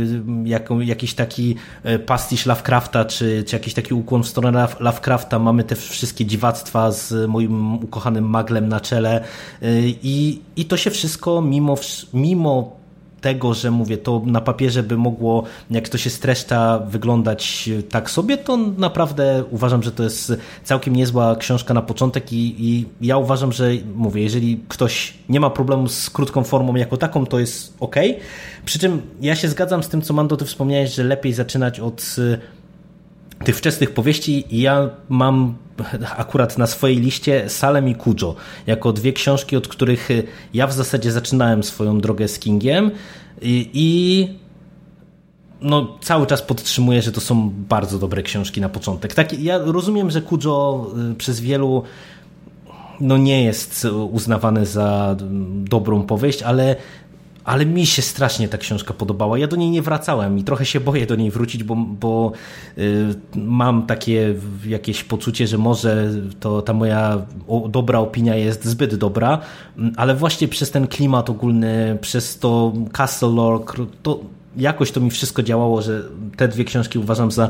[0.45, 5.39] jaką, jakiś taki e, pastisz Lovecrafta, czy, czy jakiś taki ukłon w stronę Lovecrafta.
[5.39, 9.23] Mamy te wszystkie dziwactwa z moim ukochanym maglem na czele.
[9.61, 11.75] E, I, i to się wszystko mimo,
[12.13, 12.80] mimo
[13.21, 18.37] tego, że mówię, to na papierze by mogło, jak to się streszcza, wyglądać tak sobie,
[18.37, 23.51] to naprawdę uważam, że to jest całkiem niezła książka na początek i, i ja uważam,
[23.51, 27.95] że mówię, jeżeli ktoś nie ma problemu z krótką formą jako taką, to jest ok.
[28.65, 32.15] Przy czym ja się zgadzam z tym, co Mando, ty wspomniałeś, że lepiej zaczynać od
[32.17, 32.60] y,
[33.45, 35.55] tych wczesnych powieści ja mam
[36.17, 38.35] akurat na swojej liście Salem i Kujo,
[38.67, 40.09] jako dwie książki, od których
[40.53, 42.91] ja w zasadzie zaczynałem swoją drogę z Kingiem
[43.41, 44.27] i, i
[45.61, 49.13] no, cały czas podtrzymuję, że to są bardzo dobre książki na początek.
[49.13, 51.83] Tak, ja rozumiem, że Kujo y, przez wielu
[52.99, 55.15] no nie jest uznawany za
[55.63, 56.75] dobrą powieść, ale
[57.43, 59.37] ale mi się strasznie ta książka podobała.
[59.37, 62.31] Ja do niej nie wracałem i trochę się boję do niej wrócić, bo, bo
[62.77, 64.35] y, mam takie
[64.65, 69.39] jakieś poczucie, że może to ta moja o, dobra opinia jest zbyt dobra,
[69.97, 73.65] ale właśnie przez ten klimat ogólny, przez to Castle Lore,
[74.03, 74.19] to
[74.57, 76.03] jakoś to mi wszystko działało, że
[76.37, 77.49] te dwie książki uważam za y,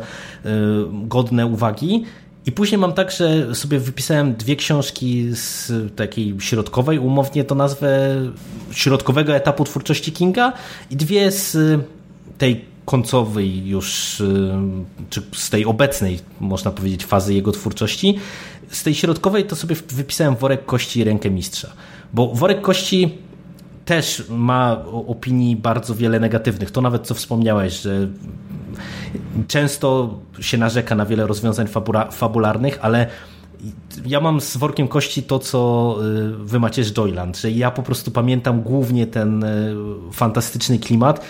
[0.92, 2.06] godne uwagi.
[2.46, 8.16] I później mam tak, że sobie wypisałem dwie książki z takiej środkowej, umownie to nazwę,
[8.72, 10.54] środkowego etapu twórczości Kinga
[10.92, 11.58] i dwie z
[12.38, 14.54] tej końcowej już, y,
[15.10, 18.18] czy z tej obecnej, można powiedzieć, fazy jego twórczości.
[18.70, 21.74] Z tej środkowej to sobie wypisałem Worek Kości i Rękę Mistrza.
[22.14, 23.18] Bo Worek Kości
[23.92, 26.72] też ma opinii bardzo wiele negatywnych.
[26.72, 28.08] To nawet co wspomniałeś, że
[29.48, 31.68] często się narzeka na wiele rozwiązań
[32.12, 33.08] fabularnych, ale
[34.06, 37.84] ja mam z workiem kości to, co y, wy macie z Joyland, że ja po
[37.84, 39.76] prostu pamiętam głównie ten y,
[40.12, 41.26] fantastyczny klimat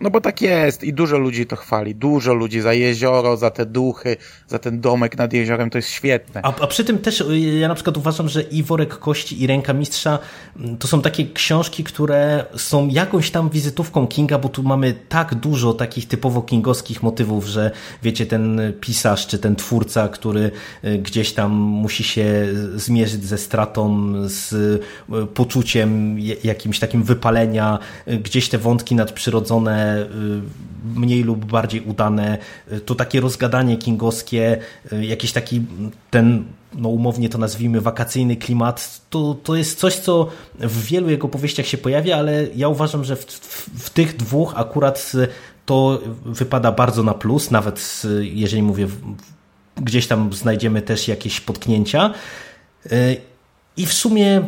[0.00, 1.94] no bo tak jest i dużo ludzi to chwali.
[1.94, 4.16] Dużo ludzi za jezioro, za te duchy,
[4.48, 6.40] za ten domek nad jeziorem, to jest świetne.
[6.44, 9.46] A, a przy tym też y, ja na przykład uważam, że i Worek Kości i
[9.46, 10.18] Ręka Mistrza
[10.56, 15.34] mm, to są takie książki, które są jakąś tam wizytówką Kinga, bo tu mamy tak
[15.34, 17.70] dużo takich typowo kingowskich motywów, że
[18.02, 20.50] wiecie, ten pisarz czy ten twórca, który
[20.84, 24.80] y, gdzieś tam musi się zmierzyć ze stratą, z y,
[25.34, 30.40] poczuciem jakimś takim wypalenia, gdzieś te wątki nadprzyrodzone różne,
[30.94, 32.38] mniej lub bardziej udane,
[32.86, 34.58] to takie rozgadanie kingowskie,
[35.00, 35.62] jakiś taki
[36.10, 40.28] ten no umownie to nazwijmy, wakacyjny klimat, to, to jest coś, co
[40.58, 44.52] w wielu jego powieściach się pojawia, ale ja uważam, że w, w, w tych dwóch
[44.56, 45.12] akurat
[45.66, 48.88] to wypada bardzo na plus, nawet jeżeli mówię,
[49.76, 52.14] gdzieś tam znajdziemy też jakieś potknięcia.
[53.76, 54.42] I w sumie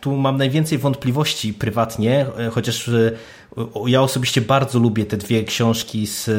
[0.00, 2.90] tu mam najwięcej wątpliwości prywatnie, chociaż
[3.86, 6.30] ja osobiście bardzo lubię te dwie książki z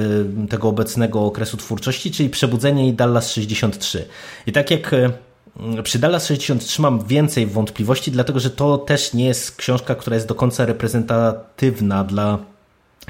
[0.50, 4.06] tego obecnego okresu twórczości, czyli Przebudzenie i Dallas 63.
[4.48, 4.96] I tak jak
[5.84, 10.28] przy Dallas 63 mam więcej wątpliwości, dlatego że to też nie jest książka, która jest
[10.28, 12.38] do końca reprezentatywna dla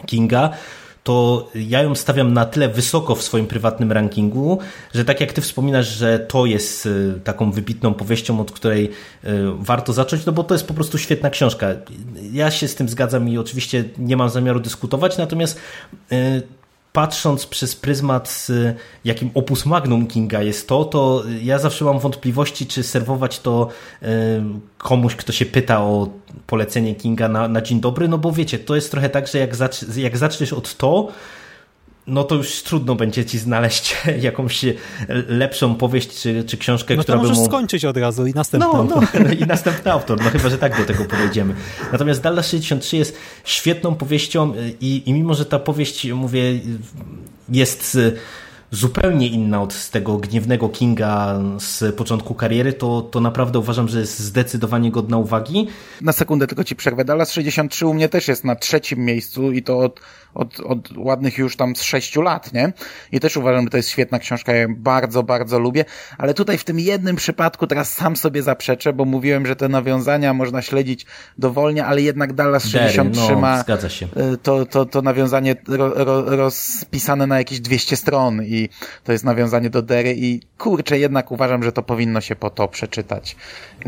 [0.06, 0.50] Kinga,
[1.04, 4.60] to ja ją stawiam na tyle wysoko w swoim prywatnym rankingu,
[4.94, 9.30] że tak jak ty wspominasz, że to jest y, taką wybitną powieścią, od której y,
[9.60, 11.68] warto zacząć, no bo to jest po prostu świetna książka.
[12.32, 15.60] Ja się z tym zgadzam i oczywiście nie mam zamiaru dyskutować, natomiast
[16.12, 16.42] y,
[16.94, 18.48] patrząc przez pryzmat,
[19.06, 23.70] jakim opus magnum Kinga jest to, to ja zawsze mam wątpliwości, czy serwować to
[24.78, 26.08] komuś, kto się pyta o
[26.48, 29.56] polecenie Kinga na, na dzień dobry, no bo wiecie, to jest trochę tak, że jak,
[29.56, 31.08] zacz, jak zaczniesz od to,
[32.08, 34.66] no to już trudno będzie ci znaleźć jakąś
[35.28, 37.46] lepszą powieść czy, czy książkę, no która by mu...
[37.46, 39.08] skończyć od razu i następny no, autor.
[39.14, 41.56] No, i następny autor, no chyba, że tak do tego podejdziemy.
[41.92, 46.60] Natomiast Dallas 63 jest świetną powieścią i, i mimo, że ta powieść, mówię,
[47.50, 47.98] jest
[48.74, 54.20] zupełnie inna od tego gniewnego Kinga z początku kariery, to, to naprawdę uważam, że jest
[54.20, 55.68] zdecydowanie godna uwagi.
[56.02, 57.06] Na sekundę tylko ci przerwę.
[57.06, 60.00] Dallas 63 u mnie też jest na trzecim miejscu i to od
[60.34, 62.74] od, od ładnych już tam z sześciu lat, nie?
[63.12, 65.86] I też uważam, że to jest świetna książka, ja ją bardzo, bardzo lubię,
[66.18, 70.34] ale tutaj w tym jednym przypadku teraz sam sobie zaprzeczę, bo mówiłem, że te nawiązania
[70.34, 71.06] można śledzić
[71.38, 73.64] dowolnie, ale jednak Dallas 63 no, ma.
[74.34, 78.63] Y, to, to, to nawiązanie ro, ro, rozpisane na jakieś 200 stron i
[79.04, 82.68] to jest nawiązanie do Dery i kurczę, jednak uważam, że to powinno się po to
[82.68, 83.36] przeczytać.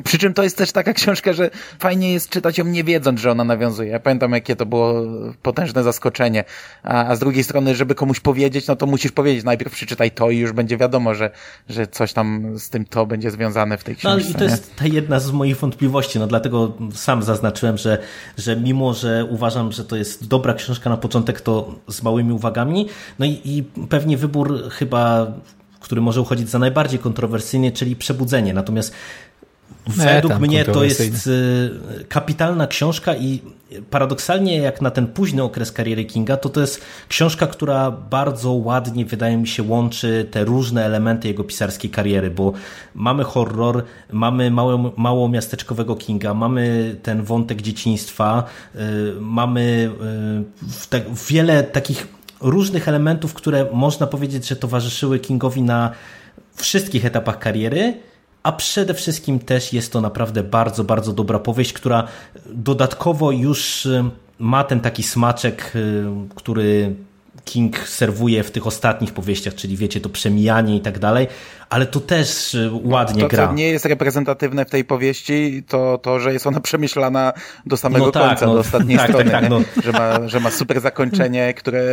[0.04, 1.50] Przy czym to jest też taka książka, że
[1.80, 3.90] fajnie jest czytać ją nie wiedząc, że ona nawiązuje.
[3.90, 4.94] Ja pamiętam, jakie to było
[5.42, 6.44] potężne zaskoczenie.
[6.84, 10.30] A, a z drugiej strony, żeby komuś powiedzieć, no to musisz powiedzieć, najpierw przeczytaj to
[10.30, 11.32] i już będzie wiadomo, że,
[11.70, 14.30] że coś tam z tym to będzie związane w tej książce.
[14.30, 17.98] No i to jest ta jedna z moich wątpliwości, no dlatego sam zaznaczyłem, że,
[18.38, 22.88] że mimo, że uważam, że to jest dobra książka na początek, to z małymi uwagami,
[23.20, 25.28] no i, i pewnie wybór chyba
[25.80, 28.54] który może uchodzić za najbardziej kontrowersyjny, czyli Przebudzenie.
[28.54, 28.94] Natomiast
[29.88, 33.42] Według mnie to jest y, kapitalna książka i
[33.90, 39.06] paradoksalnie jak na ten późny okres kariery Kinga, to to jest książka, która bardzo ładnie,
[39.06, 42.54] wydaje mi się, łączy te różne elementy jego pisarskiej kariery, bo
[42.96, 48.44] mamy horror, mamy mało, mało miasteczkowego Kinga, mamy ten wątek dzieciństwa,
[48.76, 48.80] y,
[49.20, 49.92] mamy
[50.94, 52.08] y, wiele takich
[52.42, 55.92] różnych elementów, które można powiedzieć, że towarzyszyły Kingowi na
[56.56, 57.94] wszystkich etapach kariery,
[58.44, 62.08] a przede wszystkim też jest to naprawdę bardzo, bardzo dobra powieść, która
[62.46, 64.04] dodatkowo już y,
[64.40, 66.06] ma ten taki smaczek, y,
[66.36, 66.96] który
[67.46, 71.28] King serwuje w tych ostatnich powieściach, czyli wiecie, to przemijanie i tak dalej,
[71.70, 73.48] ale to też y, ładnie to, gra.
[73.48, 77.34] Co nie jest reprezentatywne w tej powieści, to to, że jest ona przemyślana
[77.66, 79.62] do samego no tak, końca, no, do ostatniej tak, tak strony, tak, no.
[79.84, 81.84] że, ma, że ma super zakończenie, które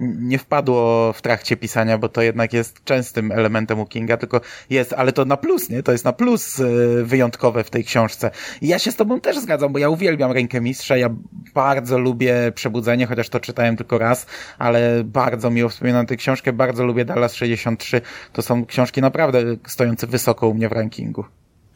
[0.00, 4.40] nie wpadło w trakcie pisania, bo to jednak jest częstym elementem u Kinga, tylko
[4.70, 5.82] jest, ale to na plus, nie?
[5.82, 8.30] To jest na plus y, wyjątkowe w tej książce.
[8.60, 11.08] I ja się z tobą też zgadzam, bo ja uwielbiam Rękę Mistrza, ja
[11.54, 14.26] bardzo lubię Przebudzenie, chociaż to czytałem tylko raz,
[14.58, 18.00] ale bardzo miło wspominam tę książkę, bardzo lubię Dallas 63.
[18.32, 21.24] To są książki naprawdę stojące wysoko u mnie w rankingu.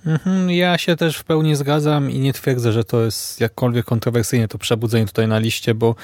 [0.07, 4.49] Mhm, ja się też w pełni zgadzam i nie twierdzę, że to jest jakkolwiek kontrowersyjne
[4.49, 5.95] to przebudzenie tutaj na liście, bo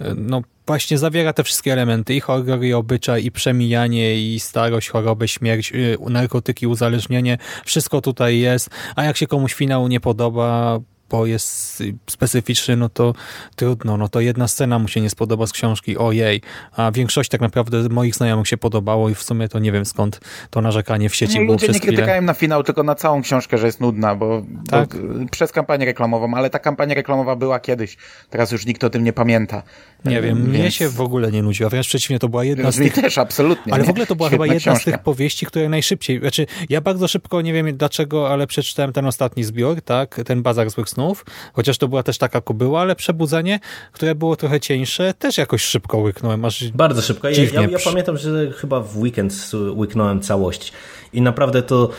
[0.00, 4.88] e, no właśnie zawiera te wszystkie elementy i horror, i obyczaj, i przemijanie, i starość,
[4.88, 7.38] chorobę, śmierć, e, narkotyki, uzależnienie.
[7.64, 10.80] Wszystko tutaj jest, a jak się komuś finał nie podoba,
[11.10, 13.14] bo jest specyficzny, no to
[13.56, 16.42] trudno, no to jedna scena mu się nie spodoba z książki, ojej,
[16.76, 20.20] a większość tak naprawdę moich znajomych się podobało i w sumie to nie wiem skąd
[20.50, 23.22] to narzekanie w sieci nie, było ludzie przez nie krytykają na finał, tylko na całą
[23.22, 24.88] książkę, że jest nudna, bo, tak?
[24.88, 27.96] bo przez kampanię reklamową, ale ta kampania reklamowa była kiedyś,
[28.30, 29.62] teraz już nikt o tym nie pamięta.
[30.06, 30.48] Nie wiem, Więc...
[30.48, 32.94] mnie się w ogóle nie nudziła, wręcz przeciwnie, to była jedna z tych...
[32.94, 33.72] też, absolutnie.
[33.72, 33.86] Ale nie?
[33.86, 34.82] w ogóle to była Świetna chyba jedna książka.
[34.82, 39.06] z tych powieści, które najszybciej, znaczy ja bardzo szybko, nie wiem dlaczego, ale przeczytałem ten
[39.06, 43.60] ostatni zbiór, tak, ten Bazar Złych Snów, chociaż to była też taka kobyła, ale Przebudzenie,
[43.92, 47.28] które było trochę cieńsze, też jakoś szybko łyknąłem, aż Bardzo szybko.
[47.28, 50.72] Ja, ja, ja pamiętam, że chyba w weekend łyknąłem całość
[51.12, 51.90] i naprawdę to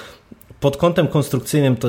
[0.59, 1.87] pod kątem konstrukcyjnym to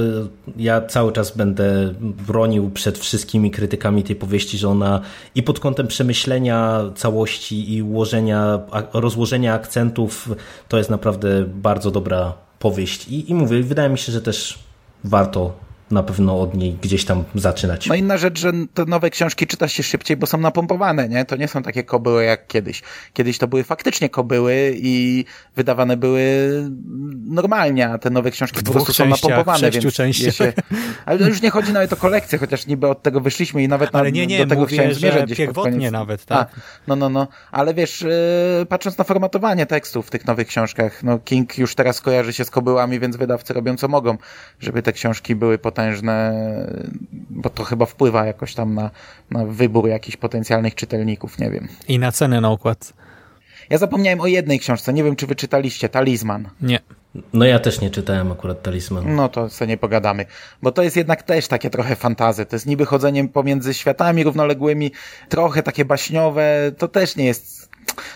[0.56, 5.00] ja cały czas będę bronił przed wszystkimi krytykami tej powieści, że ona
[5.34, 8.58] i pod kątem przemyślenia całości i ułożenia,
[8.92, 10.28] rozłożenia akcentów
[10.68, 13.08] to jest naprawdę bardzo dobra powieść.
[13.08, 14.58] I, i mówię, wydaje mi się, że też
[15.04, 17.86] warto na pewno od niej gdzieś tam zaczynać.
[17.86, 21.24] No inna rzecz, że te nowe książki czyta się szybciej, bo są napompowane, nie?
[21.24, 22.82] To nie są takie kobyły jak kiedyś.
[23.12, 25.24] Kiedyś to były faktycznie kobyły i
[25.56, 26.22] wydawane były
[27.26, 30.34] normalnie, a te nowe książki po prostu są napompowane, więc częściach.
[30.34, 30.52] Się...
[31.06, 34.12] Ale już nie chodzi nawet o kolekcję, chociaż niby od tego wyszliśmy i nawet Ale
[34.12, 36.48] nie, nie, do tego mówię, chciałem zmierzać gdzieś pierwotnie nawet, tak?
[36.48, 37.28] A, no, no, no.
[37.52, 42.00] Ale wiesz, yy, patrząc na formatowanie tekstów w tych nowych książkach, no King już teraz
[42.00, 44.18] kojarzy się z kobyłami, więc wydawcy robią co mogą,
[44.60, 46.34] żeby te książki były potężne
[47.30, 48.90] bo to chyba wpływa jakoś tam na,
[49.30, 51.68] na wybór jakichś potencjalnych czytelników, nie wiem.
[51.88, 52.92] I na cenę na układ.
[53.70, 56.48] Ja zapomniałem o jednej książce, nie wiem czy wy czytaliście, Talizman.
[56.60, 56.78] Nie.
[57.32, 59.14] No ja też nie czytałem akurat Talisman.
[59.16, 60.26] No to sobie nie pogadamy,
[60.62, 64.92] bo to jest jednak też takie trochę fantazy, to jest niby chodzenie pomiędzy światami równoległymi,
[65.28, 67.67] trochę takie baśniowe, to też nie jest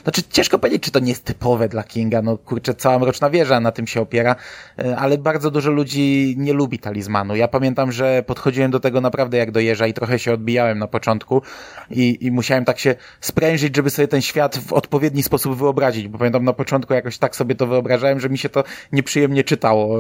[0.03, 2.23] znaczy, ciężko powiedzieć, czy to nie jest typowe dla Kinga.
[2.23, 4.37] No kurczę, cała Mroczna Wieża na tym się opiera,
[4.79, 7.37] e, ale bardzo dużo ludzi nie lubi talizmanu.
[7.37, 10.87] Ja pamiętam, że podchodziłem do tego naprawdę jak do jeża i trochę się odbijałem na
[10.87, 11.43] początku
[11.91, 16.19] i, i musiałem tak się sprężyć, żeby sobie ten świat w odpowiedni sposób wyobrazić, bo
[16.19, 19.99] pamiętam na początku jakoś tak sobie to wyobrażałem, że mi się to nieprzyjemnie czytało.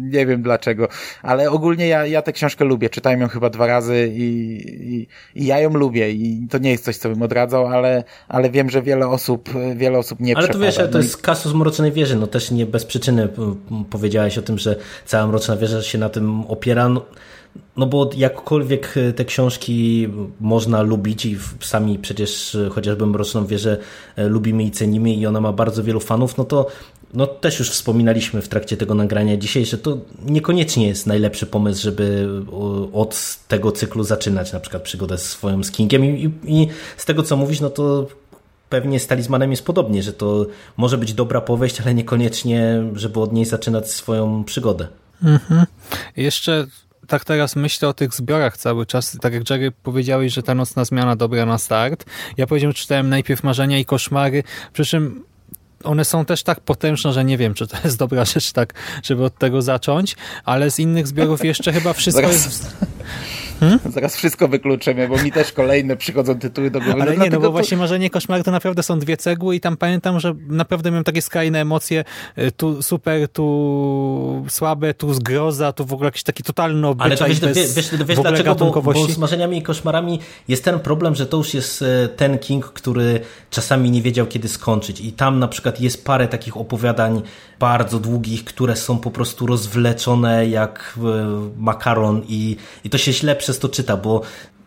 [0.00, 0.88] Nie wiem dlaczego,
[1.22, 2.90] ale ogólnie ja, ja tę książkę lubię.
[2.90, 4.24] Czytałem ją chyba dwa razy i,
[4.94, 8.50] i, i ja ją lubię i to nie jest coś, co bym odradzał, ale, ale
[8.50, 12.16] wiem, że wiele osób, wiele osób nie Ale to wiesz, to jest kasus Mrocznej Wieży,
[12.16, 13.28] no też nie bez przyczyny
[13.90, 16.88] powiedziałeś o tym, że cała Mroczna Wieża się na tym opiera.
[16.88, 17.04] No,
[17.76, 20.08] no bo jakkolwiek te książki
[20.40, 23.78] można lubić i sami przecież chociażby Mroczną Wieżę
[24.16, 26.66] e, lubimy i cenimy i ona ma bardzo wielu fanów, no to
[27.14, 31.82] no też już wspominaliśmy w trakcie tego nagrania dzisiaj, że to niekoniecznie jest najlepszy pomysł,
[31.82, 32.28] żeby
[32.92, 37.04] od tego cyklu zaczynać na przykład przygodę z swoim z Kingiem i, i, i z
[37.04, 38.06] tego co mówisz, no to
[38.68, 40.46] pewnie z talizmanem jest podobnie, że to
[40.76, 44.88] może być dobra powieść, ale niekoniecznie, żeby od niej zaczynać swoją przygodę.
[45.22, 45.66] Mhm.
[46.16, 46.66] Jeszcze
[47.06, 49.16] tak teraz myślę o tych zbiorach cały czas.
[49.20, 52.04] Tak jak Jerry powiedziałeś, że ta nocna zmiana dobra na start.
[52.36, 54.42] Ja powiedziałem, czytałem najpierw Marzenia i Koszmary,
[54.72, 55.24] przy czym
[55.84, 59.24] one są też tak potężne, że nie wiem, czy to jest dobra rzecz, tak, żeby
[59.24, 62.76] od tego zacząć, ale z innych zbiorów jeszcze chyba wszystko jest...
[63.60, 63.78] Hmm?
[63.86, 67.02] Zaraz wszystko wykluczymy, bo mi też kolejne przychodzą tytuły do głowy.
[67.02, 67.52] Ale no nie, no bo to...
[67.52, 71.22] właśnie Marzenie Koszmar to naprawdę są dwie cegły i tam pamiętam, że naprawdę miałem takie
[71.22, 72.04] skrajne emocje,
[72.38, 77.16] y, tu super, tu słabe, tu zgroza, tu w ogóle jakiś taki totalny obyczaj Ale
[77.16, 80.80] to wiesz, bez wiesz, wiesz, wiesz dlaczego, bo, bo z Marzeniami i Koszmarami jest ten
[80.80, 85.12] problem, że to już jest e, ten King, który czasami nie wiedział kiedy skończyć i
[85.12, 87.22] tam na przykład jest parę takich opowiadań
[87.58, 93.36] bardzo długich, które są po prostu rozwleczone jak e, makaron i, i to się źle
[93.48, 94.20] przez to czyta, bo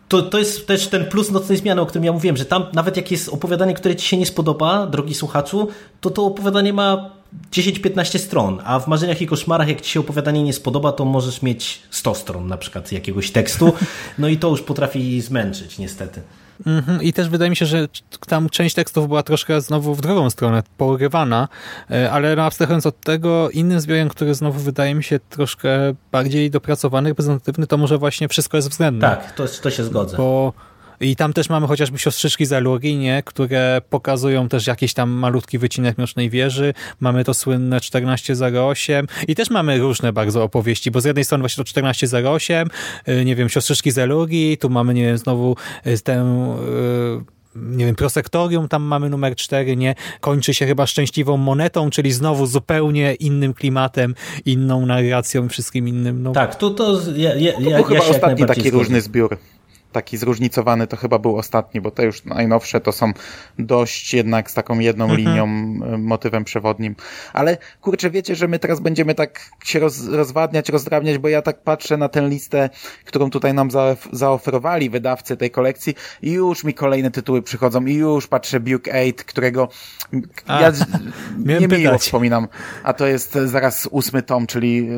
[0.08, 2.96] to, to jest też ten plus nocnej zmiany, o którym ja mówiłem, że tam nawet
[2.96, 5.68] jak jest opowiadanie, które ci się nie spodoba, drogi słuchaczu,
[6.00, 7.10] to to opowiadanie ma
[7.52, 11.42] 10-15 stron, a w marzeniach i koszmarach, jak ci się opowiadanie nie spodoba, to możesz
[11.42, 13.72] mieć 100 stron na przykład jakiegoś tekstu,
[14.18, 16.22] no i to już potrafi zmęczyć niestety.
[16.66, 17.02] Mhm.
[17.02, 17.88] I też wydaje mi się, że
[18.26, 21.48] tam część tekstów była troszkę znowu w drugą stronę, porywana,
[21.90, 26.50] e, ale no, abstrahując od tego, innym zbiorem, który znowu wydaje mi się troszkę bardziej
[26.50, 29.08] dopracowany, reprezentatywny, to może właśnie wszystko jest względne.
[29.08, 30.16] Tak, to, to się zgodzę.
[30.16, 30.52] Bo
[31.02, 32.72] i tam też mamy chociażby siostrzyczki z Alurii,
[33.24, 36.74] które pokazują też jakiś tam malutki wycinek Mrocznej Wieży.
[37.00, 41.64] Mamy to słynne 1408 i też mamy różne bardzo opowieści, bo z jednej strony właśnie
[41.64, 42.68] to 1408,
[43.08, 46.24] y, nie wiem, siostrzyczki z Alurii, tu mamy, nie wiem, znowu y, tę
[47.28, 49.94] y, nie wiem, prosektorium, tam mamy numer 4, nie?
[50.20, 56.22] Kończy się chyba szczęśliwą monetą, czyli znowu zupełnie innym klimatem, inną narracją, wszystkim innym.
[56.22, 56.32] No.
[56.32, 58.78] Tak, to, to ja, ja, to był ja chyba ostatni taki zgodzę.
[58.78, 59.38] różny zbiór
[59.92, 63.12] taki zróżnicowany to chyba był ostatni, bo te już najnowsze to są
[63.58, 65.20] dość jednak z taką jedną mhm.
[65.20, 66.96] linią, e, motywem przewodnim.
[67.32, 71.62] Ale kurczę, wiecie, że my teraz będziemy tak się roz, rozwadniać, rozdrabniać, bo ja tak
[71.62, 72.70] patrzę na tę listę,
[73.04, 77.94] którą tutaj nam za, zaoferowali wydawcy tej kolekcji i już mi kolejne tytuły przychodzą i
[77.94, 79.68] już patrzę Buke 8, którego
[80.46, 80.72] a, ja
[81.60, 82.48] nie miło wspominam,
[82.82, 84.88] a to jest zaraz ósmy tom, czyli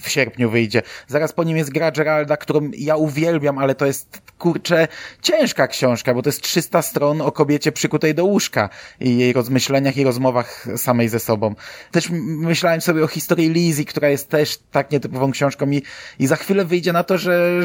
[0.00, 0.82] w sierpniu wyjdzie.
[1.06, 4.88] Zaraz po nim jest gra Geralda, którą ja uwielbiam, ale to jest kurczę,
[5.22, 8.68] ciężka książka, bo to jest 300 stron o kobiecie przykutej do łóżka
[9.00, 11.54] i jej rozmyśleniach i rozmowach samej ze sobą.
[11.90, 15.82] Też myślałem sobie o historii Lizzie, która jest też tak nietypową książką i,
[16.18, 17.62] i za chwilę wyjdzie na to, że,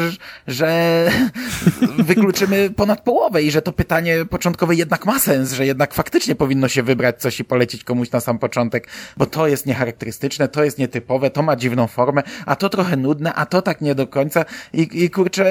[0.47, 1.09] że
[2.09, 6.67] wykluczymy ponad połowę i że to pytanie początkowe jednak ma sens, że jednak faktycznie powinno
[6.67, 10.77] się wybrać coś i polecić komuś na sam początek, bo to jest niecharakterystyczne, to jest
[10.77, 14.45] nietypowe, to ma dziwną formę, a to trochę nudne, a to tak nie do końca
[14.73, 15.45] i, i kurczę...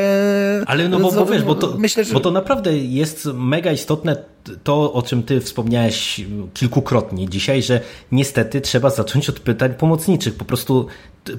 [0.66, 2.14] Ale no bo, bo wiesz, bo to, myślę, że...
[2.14, 4.16] bo to naprawdę jest mega istotne
[4.64, 6.20] to, o czym ty wspomniałeś
[6.54, 7.80] kilkukrotnie dzisiaj, że
[8.12, 10.34] niestety trzeba zacząć od pytań pomocniczych.
[10.34, 10.86] Po prostu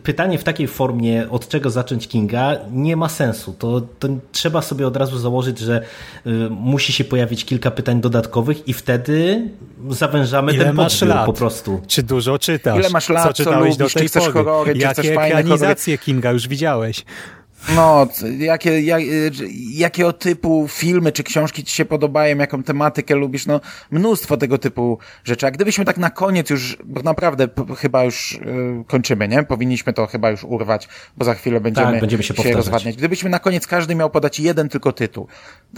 [0.04, 3.56] pytanie w takiej formie, od czego zacząć Kinga, nie ma sensu.
[3.60, 5.82] To, to trzeba sobie od razu założyć, że
[6.28, 9.48] y, musi się pojawić kilka pytań dodatkowych i wtedy
[9.90, 11.26] zawężamy Ile ten masz lat?
[11.26, 11.82] po prostu.
[11.88, 12.80] Czy dużo czytasz?
[12.80, 14.34] Ile masz lat, co, czytałeś co lubisz, do tej czy chcesz pory?
[14.34, 17.06] horrory, Jakie czy chcesz fajne ekranizacje Kinga już widziałeś?
[17.70, 18.08] No,
[18.38, 19.02] jakie, jak,
[19.74, 23.62] jakiego typu filmy czy książki ci się podobają, jaką tematykę lubisz, no
[23.92, 25.48] mnóstwo tego typu rzeczy.
[25.48, 27.48] A gdybyśmy tak na koniec już, bo naprawdę
[27.78, 28.40] chyba już y,
[28.88, 29.44] kończymy, nie?
[29.44, 30.88] Powinniśmy to chyba już urwać,
[31.18, 32.96] bo za chwilę będziemy, tak, będziemy się, się rozwadniać.
[32.96, 35.28] Gdybyśmy na koniec każdy miał podać jeden tylko tytuł.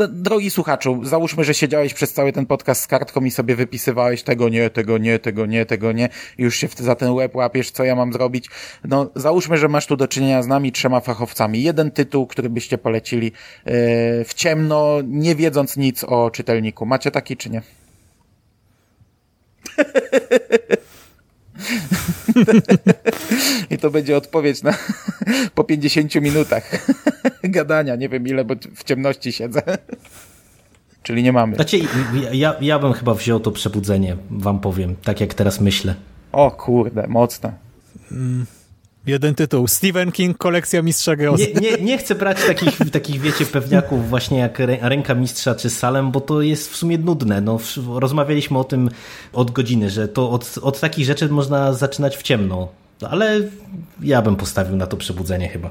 [0.10, 4.50] drogi słuchaczu, załóżmy, że siedziałeś przez cały ten podcast z kartką i sobie wypisywałeś tego
[4.50, 7.84] nie, tego nie, tego nie, tego nie, i już się za ten łeb łapiesz, co
[7.84, 8.50] ja mam zrobić.
[8.84, 11.64] No, załóżmy, że masz tu do czynienia z nami trzema fachowcami.
[11.64, 13.32] Jeden jeden tytuł, który byście polecili e,
[14.26, 16.86] w ciemno, nie wiedząc nic o czytelniku.
[16.86, 17.62] Macie taki czy nie?
[23.72, 24.74] I to będzie odpowiedź na
[25.56, 26.88] po 50 minutach
[27.44, 27.96] gadania.
[27.96, 29.62] Nie wiem ile, bo w ciemności siedzę.
[31.04, 31.56] Czyli nie mamy.
[31.56, 31.80] Znaczy,
[32.32, 35.96] ja, ja bym chyba wziął to przebudzenie, wam powiem, tak jak teraz myślę.
[36.32, 37.54] O kurde, mocne.
[38.12, 38.46] Mm.
[39.08, 39.68] Jeden tytuł.
[39.68, 41.54] Stephen King, kolekcja Mistrza Grozy.
[41.62, 46.12] Nie, nie, nie chcę brać takich, takich, wiecie, pewniaków właśnie jak Ręka Mistrza czy Salem,
[46.12, 47.42] bo to jest w sumie nudne.
[47.42, 47.60] No,
[47.94, 48.90] rozmawialiśmy o tym
[49.34, 52.68] od godziny, że to od, od takich rzeczy można zaczynać w ciemno.
[53.10, 53.40] Ale
[54.02, 55.70] ja bym postawił na to przebudzenie chyba.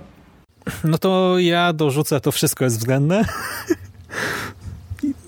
[0.84, 3.24] No to ja dorzucę, to wszystko jest względne.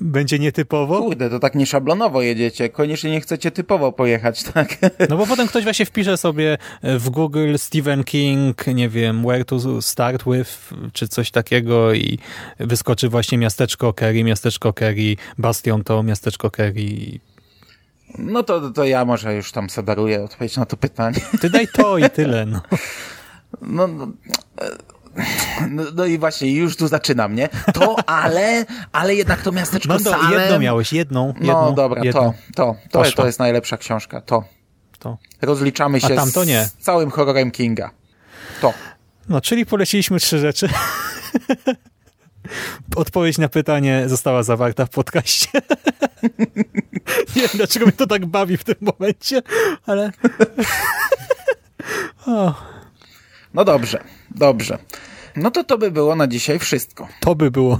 [0.00, 1.02] będzie nietypowo.
[1.02, 2.68] Kurde, to tak nie szablonowo jedziecie.
[2.68, 4.78] Koniecznie nie chcecie typowo pojechać, tak?
[5.08, 9.82] No bo potem ktoś właśnie wpisze sobie w Google Stephen King, nie wiem, where to
[9.82, 12.18] start with, czy coś takiego i
[12.58, 17.20] wyskoczy właśnie miasteczko Kerry, miasteczko Kerry, Bastion to miasteczko Kerry.
[18.18, 21.20] No to, to ja może już tam sedaruję odpowiedź na to pytanie.
[21.40, 22.60] Ty daj to i tyle, no.
[23.62, 24.08] No, no
[25.70, 27.48] no, no, i właśnie, już tu zaczynam, nie?
[27.74, 30.40] To, ale, ale jednak to miasteczko no, to Salem...
[30.40, 31.26] jedną miałeś, jedną.
[31.26, 32.32] jedną no dobra, jedną.
[32.54, 34.44] to, to, to, to jest najlepsza książka, to.
[34.98, 35.18] to.
[35.42, 37.90] Rozliczamy się z całym horrorem Kinga.
[38.60, 38.72] To.
[39.28, 40.68] No, czyli poleciliśmy trzy rzeczy.
[42.96, 45.48] Odpowiedź na pytanie została zawarta w podcaście.
[47.36, 49.42] Nie wiem, dlaczego mnie to tak bawi w tym momencie,
[49.86, 50.12] ale...
[52.26, 52.54] o.
[53.56, 54.78] No dobrze, dobrze.
[55.36, 57.08] No to to by było na dzisiaj wszystko.
[57.20, 57.78] To by było.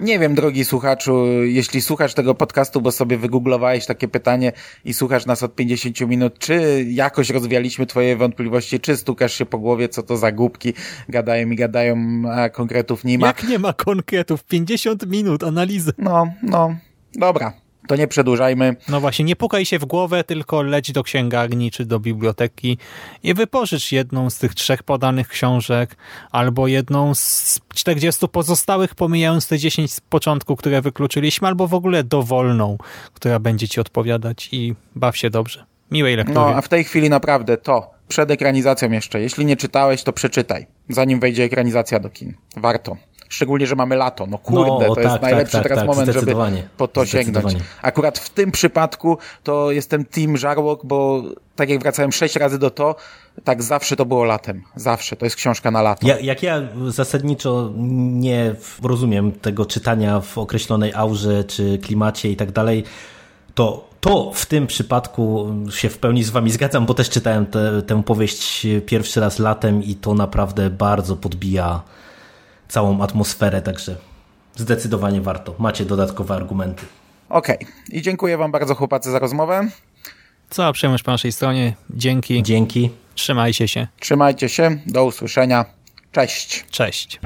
[0.00, 4.52] Nie wiem, drogi słuchaczu, jeśli słuchasz tego podcastu, bo sobie wygooglowałeś takie pytanie
[4.84, 9.58] i słuchasz nas od 50 minut, czy jakoś rozwialiśmy twoje wątpliwości, czy stukasz się po
[9.58, 10.74] głowie, co to za głupki,
[11.08, 13.26] gadają i gadają, a konkretów nie ma.
[13.26, 14.44] Jak nie ma konkretów?
[14.44, 15.92] 50 minut analizy.
[15.98, 16.76] No, no,
[17.14, 18.76] dobra to nie przedłużajmy.
[18.88, 22.78] No właśnie, nie pukaj się w głowę, tylko leć do księgarni czy do biblioteki
[23.22, 25.96] i wypożycz jedną z tych trzech podanych książek
[26.30, 32.04] albo jedną z 40 pozostałych, pomijając te 10 z początku, które wykluczyliśmy, albo w ogóle
[32.04, 32.78] dowolną,
[33.14, 35.64] która będzie ci odpowiadać i baw się dobrze.
[35.90, 36.38] Miłej lektury.
[36.40, 39.20] No, a w tej chwili naprawdę to, przed ekranizacją jeszcze.
[39.20, 42.34] Jeśli nie czytałeś, to przeczytaj, zanim wejdzie ekranizacja do kin.
[42.56, 42.96] Warto.
[43.28, 44.26] Szczególnie, że mamy lato.
[44.26, 46.34] No kurde, no, to tak, jest tak, najlepszy tak, teraz tak, moment, żeby
[46.76, 47.56] po to sięgnąć.
[47.82, 51.22] Akurat w tym przypadku to jestem team Żarłok, bo
[51.56, 52.96] tak jak wracałem sześć razy do to,
[53.44, 54.62] tak zawsze to było latem.
[54.76, 55.16] Zawsze.
[55.16, 56.06] To jest książka na lato.
[56.06, 62.52] Ja, jak ja zasadniczo nie rozumiem tego czytania w określonej aurze, czy klimacie i tak
[62.52, 62.84] dalej,
[63.54, 67.82] to to w tym przypadku się w pełni z wami zgadzam, bo też czytałem te,
[67.82, 71.82] tę powieść pierwszy raz latem i to naprawdę bardzo podbija
[72.68, 73.96] całą atmosferę, także
[74.56, 75.54] zdecydowanie warto.
[75.58, 76.86] Macie dodatkowe argumenty.
[77.28, 77.56] Okej.
[77.56, 77.68] Okay.
[77.88, 79.68] I dziękuję wam bardzo chłopacy za rozmowę.
[80.50, 81.74] Cała przyjemność po naszej stronie.
[81.90, 82.42] Dzięki.
[82.42, 82.90] Dzięki.
[83.14, 83.86] Trzymajcie się.
[84.00, 84.78] Trzymajcie się.
[84.86, 85.64] Do usłyszenia.
[86.12, 86.64] Cześć.
[86.70, 87.20] Cześć.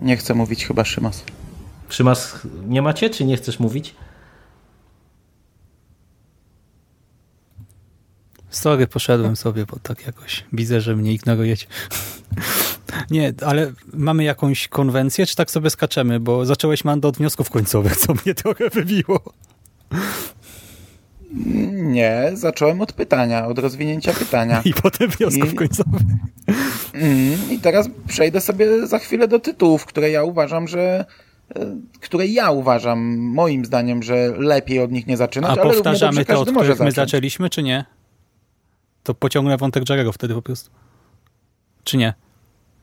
[0.00, 1.24] Nie chcę mówić chyba Szymas.
[1.88, 3.94] Szymas nie macie, czy nie chcesz mówić?
[8.54, 11.66] Sorry, poszedłem sobie, bo tak jakoś widzę, że mnie ignorujecie.
[13.10, 16.20] Nie, ale mamy jakąś konwencję, czy tak sobie skaczemy?
[16.20, 19.20] Bo zacząłeś Mando od wniosków końcowych, co mnie trochę wybiło.
[21.72, 24.62] Nie, zacząłem od pytania, od rozwinięcia pytania.
[24.64, 26.00] I potem wniosków I- końcowych.
[26.94, 31.04] Mm, I teraz przejdę sobie za chwilę do tytułów, które ja uważam, że
[31.56, 36.38] e, które ja uważam, moim zdaniem, że lepiej od nich nie zaczynać, A powtarzamy te,
[36.38, 36.94] od których my zacząć.
[36.94, 37.84] zaczęliśmy, czy nie?
[39.04, 40.70] To pociągnę wątek Jarego wtedy po prostu.
[41.84, 42.14] Czy nie?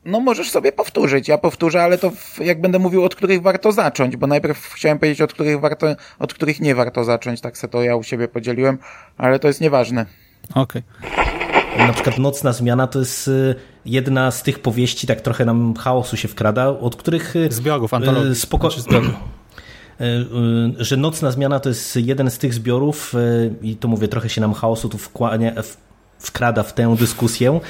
[0.04, 3.72] No możesz sobie powtórzyć, ja powtórzę, ale to w, jak będę mówił, od których warto
[3.72, 5.86] zacząć, bo najpierw chciałem powiedzieć, od których warto,
[6.18, 8.78] od których nie warto zacząć, tak se to ja u siebie podzieliłem,
[9.18, 10.06] ale to jest nieważne.
[10.54, 10.82] Okej.
[11.78, 13.54] Na przykład Nocna Zmiana to jest y,
[13.84, 17.36] jedna z tych powieści, tak trochę nam chaosu się wkrada, od których...
[17.36, 18.30] y, Zbiorów, antologii.
[18.30, 18.70] y, Spoko...
[18.70, 19.10] Znaczy zbiorów.
[20.78, 23.12] Że Nocna Zmiana to jest jeden z tych zbiorów
[23.62, 25.76] i to mówię, trochę się nam chaosu tu wkłania, w-
[26.22, 27.60] wkrada w tę dyskusję.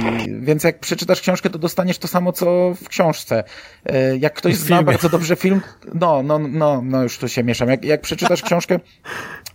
[0.00, 3.44] I, więc jak przeczytasz książkę, to dostaniesz to samo, co w książce.
[3.86, 5.60] E, Jak ktoś zna bardzo dobrze film,
[5.94, 7.68] no, no, no, no już tu się mieszam.
[7.68, 8.80] Jak, jak przeczytasz książkę,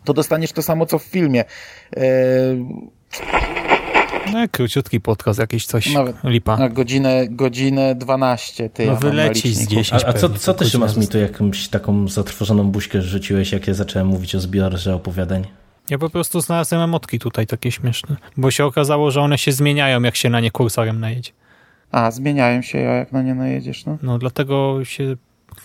[0.04, 1.44] to dostaniesz to samo, co w filmie.
[1.98, 2.02] E,
[4.34, 6.58] No króciutki podcast, jakiś coś, Nawet- lipa.
[6.58, 8.86] Na godzinę, godzinę 12, ty.
[8.86, 9.74] No ja mam na wyleci z liczniku.
[9.82, 10.04] 10.
[10.04, 13.74] A, a co, co ty, Szymas, mi tu jakąś taką zatrwożoną buźkę rzuciłeś, jak ja
[13.74, 15.46] zacząłem mówić o zbiorze opowiadań?
[15.90, 20.02] Ja po prostu znalazłem emotki tutaj takie śmieszne, bo się okazało, że one się zmieniają,
[20.02, 21.32] jak się na nie kursorem najedzie.
[21.92, 23.98] A, zmieniają się, a jak na nie najedziesz, no.
[24.04, 25.16] No dlatego się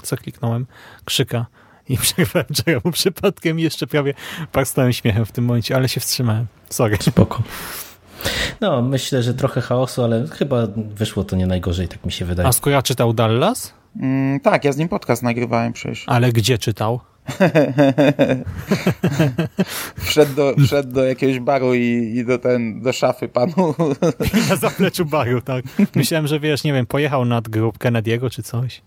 [0.02, 0.66] zakliknąłem
[1.05, 1.47] krzyka
[1.88, 4.14] i przerwałem Jeremu przypadkiem i jeszcze prawie
[4.52, 6.47] parstałem śmiechem w tym momencie, ale się wstrzymałem.
[6.70, 6.97] Sorry.
[7.01, 7.42] Spoko.
[8.60, 12.48] No, myślę, że trochę chaosu, ale chyba wyszło to nie najgorzej, tak mi się wydaje.
[12.48, 13.74] A skoro czytał Dallas?
[14.01, 16.05] Mm, tak, ja z nim podcast nagrywałem przecież.
[16.06, 17.01] Ale gdzie czytał?
[19.97, 23.74] Wszedł do, wszedł do jakiegoś baru i, i do, ten, do szafy panu.
[24.51, 25.65] Na zapleczu baru, tak.
[25.94, 28.82] Myślałem, że wiesz, nie wiem, pojechał nad grób Kennedy'ego czy coś.